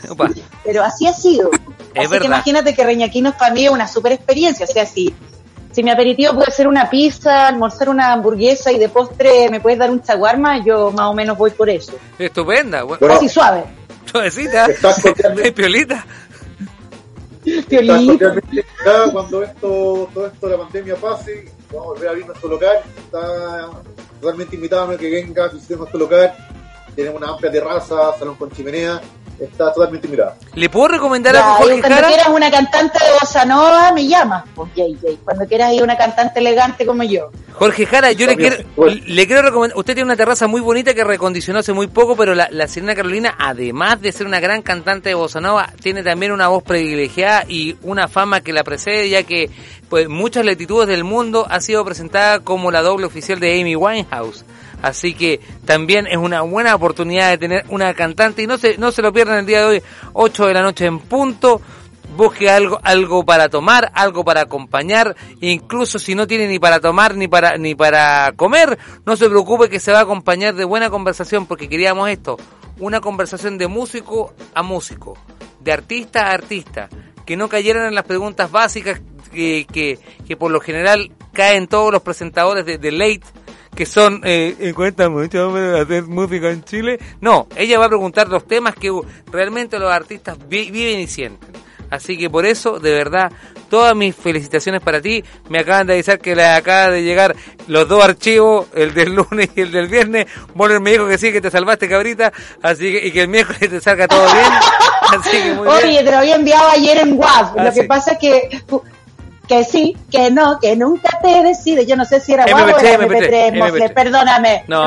[0.64, 1.50] Pero así ha sido.
[1.94, 4.64] así que imagínate que Reñaquinos para mí es una super experiencia.
[4.64, 5.14] O sea, si,
[5.72, 9.78] si mi aperitivo puede ser una pizza, almorzar una hamburguesa y de postre me puedes
[9.78, 11.92] dar un chaguarma, yo más o menos voy por eso.
[12.18, 12.84] Estupenda.
[13.10, 13.64] Así suave.
[14.10, 14.68] Suavecita.
[15.54, 16.06] piolita.
[19.12, 22.76] cuando esto, todo esto de la pandemia pase, vamos a volver a abrir nuestro local.
[22.96, 23.70] Está
[24.20, 26.34] totalmente invitado a que venga a visitar nuestro local.
[26.94, 29.00] Tenemos una amplia terraza, salón con chimenea
[29.38, 30.36] está totalmente mirada.
[30.54, 34.44] ¿Le puedo recomendar a Jorge Cuando quieras una cantante de bossa nova, me llamas.
[34.54, 34.70] Pues,
[35.24, 37.30] Cuando quieras ir una cantante elegante como yo.
[37.54, 38.56] Jorge Jara, yo le quiero,
[39.06, 39.78] le quiero recomendar.
[39.78, 42.96] Usted tiene una terraza muy bonita que recondicionó hace muy poco, pero la, la Sirena
[42.96, 47.44] Carolina, además de ser una gran cantante de bossa nova, tiene también una voz privilegiada
[47.48, 49.50] y una fama que la precede, ya que
[49.88, 54.44] pues muchas latitudes del mundo ha sido presentada como la doble oficial de Amy Winehouse.
[54.82, 58.90] Así que también es una buena oportunidad de tener una cantante y no se, no
[58.90, 59.82] se lo pierdan el día de hoy,
[60.12, 61.62] 8 de la noche en punto.
[62.16, 67.16] Busque algo, algo para tomar, algo para acompañar, incluso si no tiene ni para tomar
[67.16, 70.90] ni para, ni para comer, no se preocupe que se va a acompañar de buena
[70.90, 72.36] conversación porque queríamos esto,
[72.78, 75.18] una conversación de músico a músico,
[75.60, 76.88] de artista a artista,
[77.26, 79.00] que no cayeran en las preguntas básicas
[79.32, 83.44] que, que, que por lo general caen todos los presentadores de, de Late
[83.74, 86.98] que son eh, 40 mucho de hacer música en Chile.
[87.20, 88.90] No, ella va a preguntar los temas que
[89.30, 91.63] realmente los artistas viven y sienten.
[91.94, 93.30] Así que por eso, de verdad,
[93.70, 95.24] todas mis felicitaciones para ti.
[95.48, 97.34] Me acaban de avisar que le acaba de llegar
[97.66, 100.26] los dos archivos, el del lunes y el del viernes.
[100.54, 102.32] Bonner me dijo que sí, que te salvaste, cabrita.
[102.62, 104.52] Así que, y que el miércoles te salga todo bien.
[105.18, 107.56] Así que muy Oye, te lo había enviado ayer en WhatsApp.
[107.56, 108.62] lo ah, que pasa es que
[109.46, 111.86] que sí, que no, que nunca te decides.
[111.86, 114.64] Yo no sé si era guapo o era MP3, perdóname.
[114.68, 114.86] No,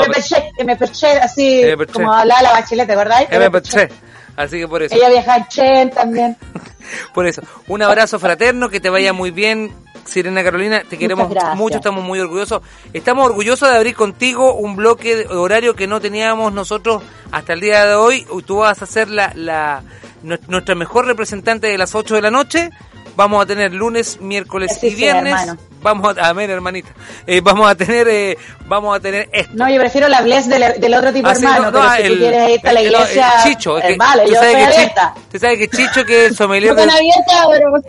[0.66, 3.28] me perché así como hablaba la bachilete, ¿verdad?
[3.30, 3.90] MP3.
[4.38, 4.96] Así que por eso.
[4.96, 6.38] Ella viaja en Chen también.
[7.14, 7.42] por eso.
[7.68, 9.74] Un abrazo fraterno, que te vaya muy bien.
[10.06, 12.62] Sirena Carolina, te queremos mucho, estamos muy orgullosos.
[12.94, 17.60] Estamos orgullosos de abrir contigo un bloque de horario que no teníamos nosotros hasta el
[17.60, 18.26] día de hoy.
[18.46, 19.84] Tú vas a ser la, la
[20.24, 22.70] nuestra mejor representante de las 8 de la noche
[23.18, 25.34] Vamos a tener lunes, miércoles y viernes.
[25.82, 26.90] vamos a, ver, hermanita.
[27.26, 28.38] Eh, vamos a tener, eh,
[28.68, 29.54] vamos a tener esto.
[29.56, 31.72] No, yo prefiero la bless del, otro tipo, de ah, hermano.
[31.72, 33.34] No, si tú quieres ir a la iglesia.
[33.44, 35.16] Chicho, eh, vale, yo estoy abierta.
[35.18, 36.76] Usted sabe que Chicho, que es el sommelier.
[36.76, 36.88] de,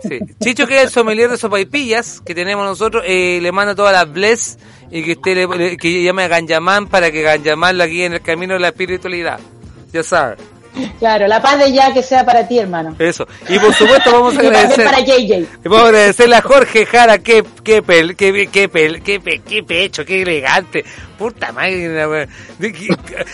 [0.01, 3.93] sí, Chicho, que es el sommelier de sopaipillas que tenemos nosotros, eh, le manda todas
[3.93, 4.57] las bless
[4.89, 8.21] y que usted le, que llame a Ganyaman para que Ganyaman la guíe en el
[8.21, 9.39] camino de la espiritualidad.
[9.93, 10.39] Ya sabes.
[10.99, 12.95] Claro, la paz de ya que sea para ti, hermano.
[12.99, 13.27] Eso.
[13.47, 14.85] Y por supuesto vamos a agradecer.
[14.85, 15.45] para JJ.
[15.63, 20.05] Vamos a agradecerle a Jorge Jara, qué, qué, pel, qué, qué, pel, qué, qué pecho,
[20.05, 20.83] qué elegante.
[21.17, 22.27] Puta madre.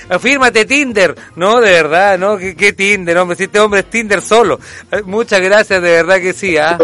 [0.09, 1.15] Afírmate Tinder.
[1.35, 2.37] No, de verdad, ¿no?
[2.37, 3.37] ¿Qué, qué Tinder, hombre?
[3.37, 4.59] Si este hombre es Tinder solo.
[5.05, 6.77] Muchas gracias, de verdad que sí, ¿ah?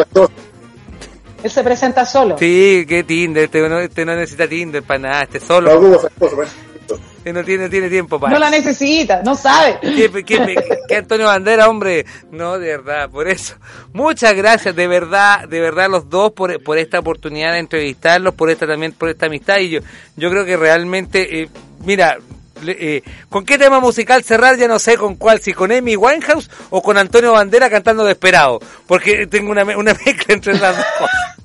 [1.44, 2.38] Él se presenta solo.
[2.38, 3.46] Sí, qué Tinder.
[3.46, 5.82] Este no, este no necesita Tinder para nada, este solo.
[5.82, 6.71] No, no
[7.24, 8.34] tiene, tiene tiempo para.
[8.34, 9.80] No la necesita, no sabe.
[9.82, 12.06] ¿Qué, Antonio Bandera, hombre?
[12.32, 13.56] No, de verdad, por eso.
[13.94, 18.50] Muchas gracias, de verdad, de verdad, los dos por, por esta oportunidad de entrevistarlos, por
[18.50, 19.60] esta también, por esta amistad.
[19.60, 19.80] Y yo,
[20.16, 21.50] yo creo que realmente, eh,
[21.84, 22.18] mira,
[22.68, 24.58] eh, ¿Con qué tema musical cerrar?
[24.58, 28.60] Ya no sé con cuál, si con Amy Winehouse o con Antonio Bandera cantando Desperado,
[28.88, 31.36] porque tengo una, una mezcla entre las dos cosas.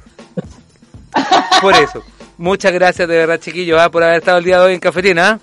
[1.61, 2.05] Por eso.
[2.39, 3.91] Muchas gracias de verdad, chiquillos, ¿ah?
[3.91, 5.31] por haber estado el día de hoy en Cafetina.
[5.31, 5.39] ¿ah?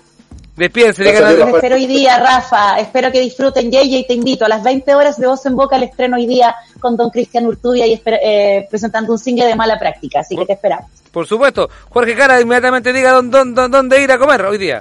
[0.56, 1.56] Despídense, algo.
[1.56, 2.78] espero hoy día, Rafa.
[2.78, 3.70] Espero que disfruten.
[3.72, 6.54] y te invito a las 20 horas de Voz en Boca al estreno hoy día
[6.78, 10.20] con don Cristian Urtubia y eh, presentando un single de mala práctica.
[10.20, 10.88] Así que te esperamos.
[11.10, 11.68] Por supuesto.
[11.88, 14.80] Jorge Cara, inmediatamente diga dónde, dónde, dónde ir a comer hoy día.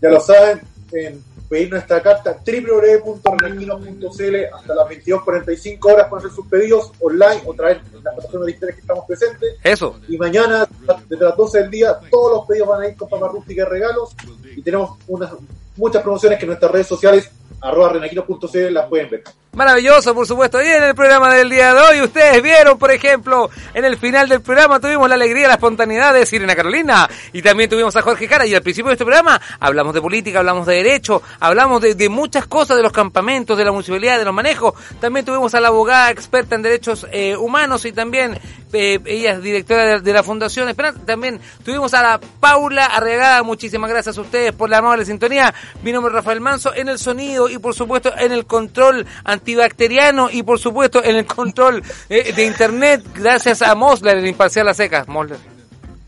[0.00, 0.62] Ya lo saben,
[0.92, 7.66] en pedir nuestra carta www.renaquino.cl hasta las 22.45 horas para hacer sus pedidos online otra
[7.68, 9.56] vez en las plataformas digitales que estamos presentes.
[9.62, 10.00] Eso.
[10.08, 10.66] Y mañana,
[11.10, 13.70] desde las 12 del día, todos los pedidos van a ir con papas rústicas y
[13.70, 14.16] regalos.
[14.56, 15.30] Y tenemos unas
[15.76, 17.30] muchas promociones que en nuestras redes sociales
[17.60, 19.22] arroba renaquino.cl las pueden ver.
[19.54, 20.62] Maravilloso, por supuesto.
[20.62, 24.26] Y en el programa del día de hoy, ustedes vieron, por ejemplo, en el final
[24.26, 27.06] del programa tuvimos la alegría, la espontaneidad de Sirena Carolina.
[27.34, 28.46] Y también tuvimos a Jorge Cara.
[28.46, 32.46] Y al principio de este programa hablamos de política, hablamos de derecho, hablamos de, muchas
[32.46, 34.72] cosas, de los campamentos, de la municipalidad, de los manejos.
[34.98, 38.38] También tuvimos a la abogada experta en derechos eh, humanos y también
[38.72, 40.98] eh, ella es directora de, la Fundación Esperanza.
[41.04, 43.42] También tuvimos a la Paula Arregada.
[43.42, 45.52] Muchísimas gracias a ustedes por la amable sintonía.
[45.82, 49.06] Mi nombre es Rafael Manso en el sonido y por supuesto en el control
[49.42, 54.68] antibacteriano y por supuesto en el control eh, de internet gracias a Mosler, el imparcial
[54.68, 55.08] a secas.
[55.08, 55.38] Mosler.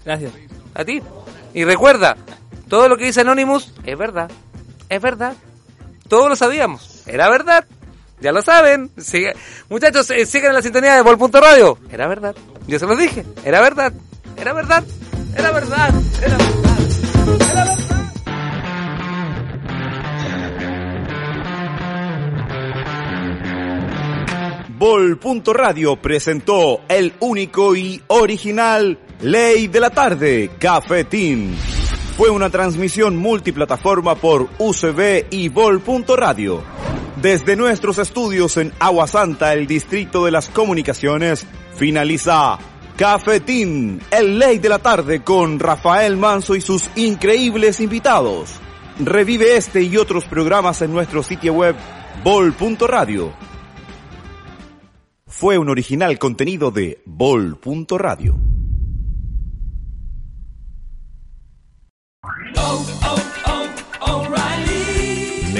[0.04, 0.32] Gracias.
[0.74, 1.02] A ti.
[1.52, 2.16] Y recuerda,
[2.68, 4.30] todo lo que dice Anonymous es verdad.
[4.88, 5.34] Es verdad.
[6.08, 7.02] Todos lo sabíamos.
[7.06, 7.64] Era verdad.
[8.20, 8.90] Ya lo saben.
[8.98, 9.34] Sigue.
[9.68, 11.78] Muchachos, eh, sigan en la sintonía de Vol.radio.
[11.90, 12.34] Era verdad.
[12.66, 13.24] Yo se los dije.
[13.44, 13.92] Era verdad.
[14.36, 14.84] Era verdad.
[15.36, 15.94] Era verdad.
[16.22, 16.74] Era verdad.
[17.50, 17.83] Era verdad.
[24.86, 31.56] Vol.radio presentó el único y original Ley de la Tarde, Cafetín.
[32.18, 36.62] Fue una transmisión multiplataforma por UCB y Vol.radio.
[37.16, 42.58] Desde nuestros estudios en Agua Santa, el Distrito de las Comunicaciones, finaliza
[42.94, 48.50] Cafetín, el Ley de la Tarde con Rafael Manso y sus increíbles invitados.
[48.98, 51.74] Revive este y otros programas en nuestro sitio web
[52.22, 53.53] bol.radio
[55.36, 58.38] fue un original contenido de bol.radio.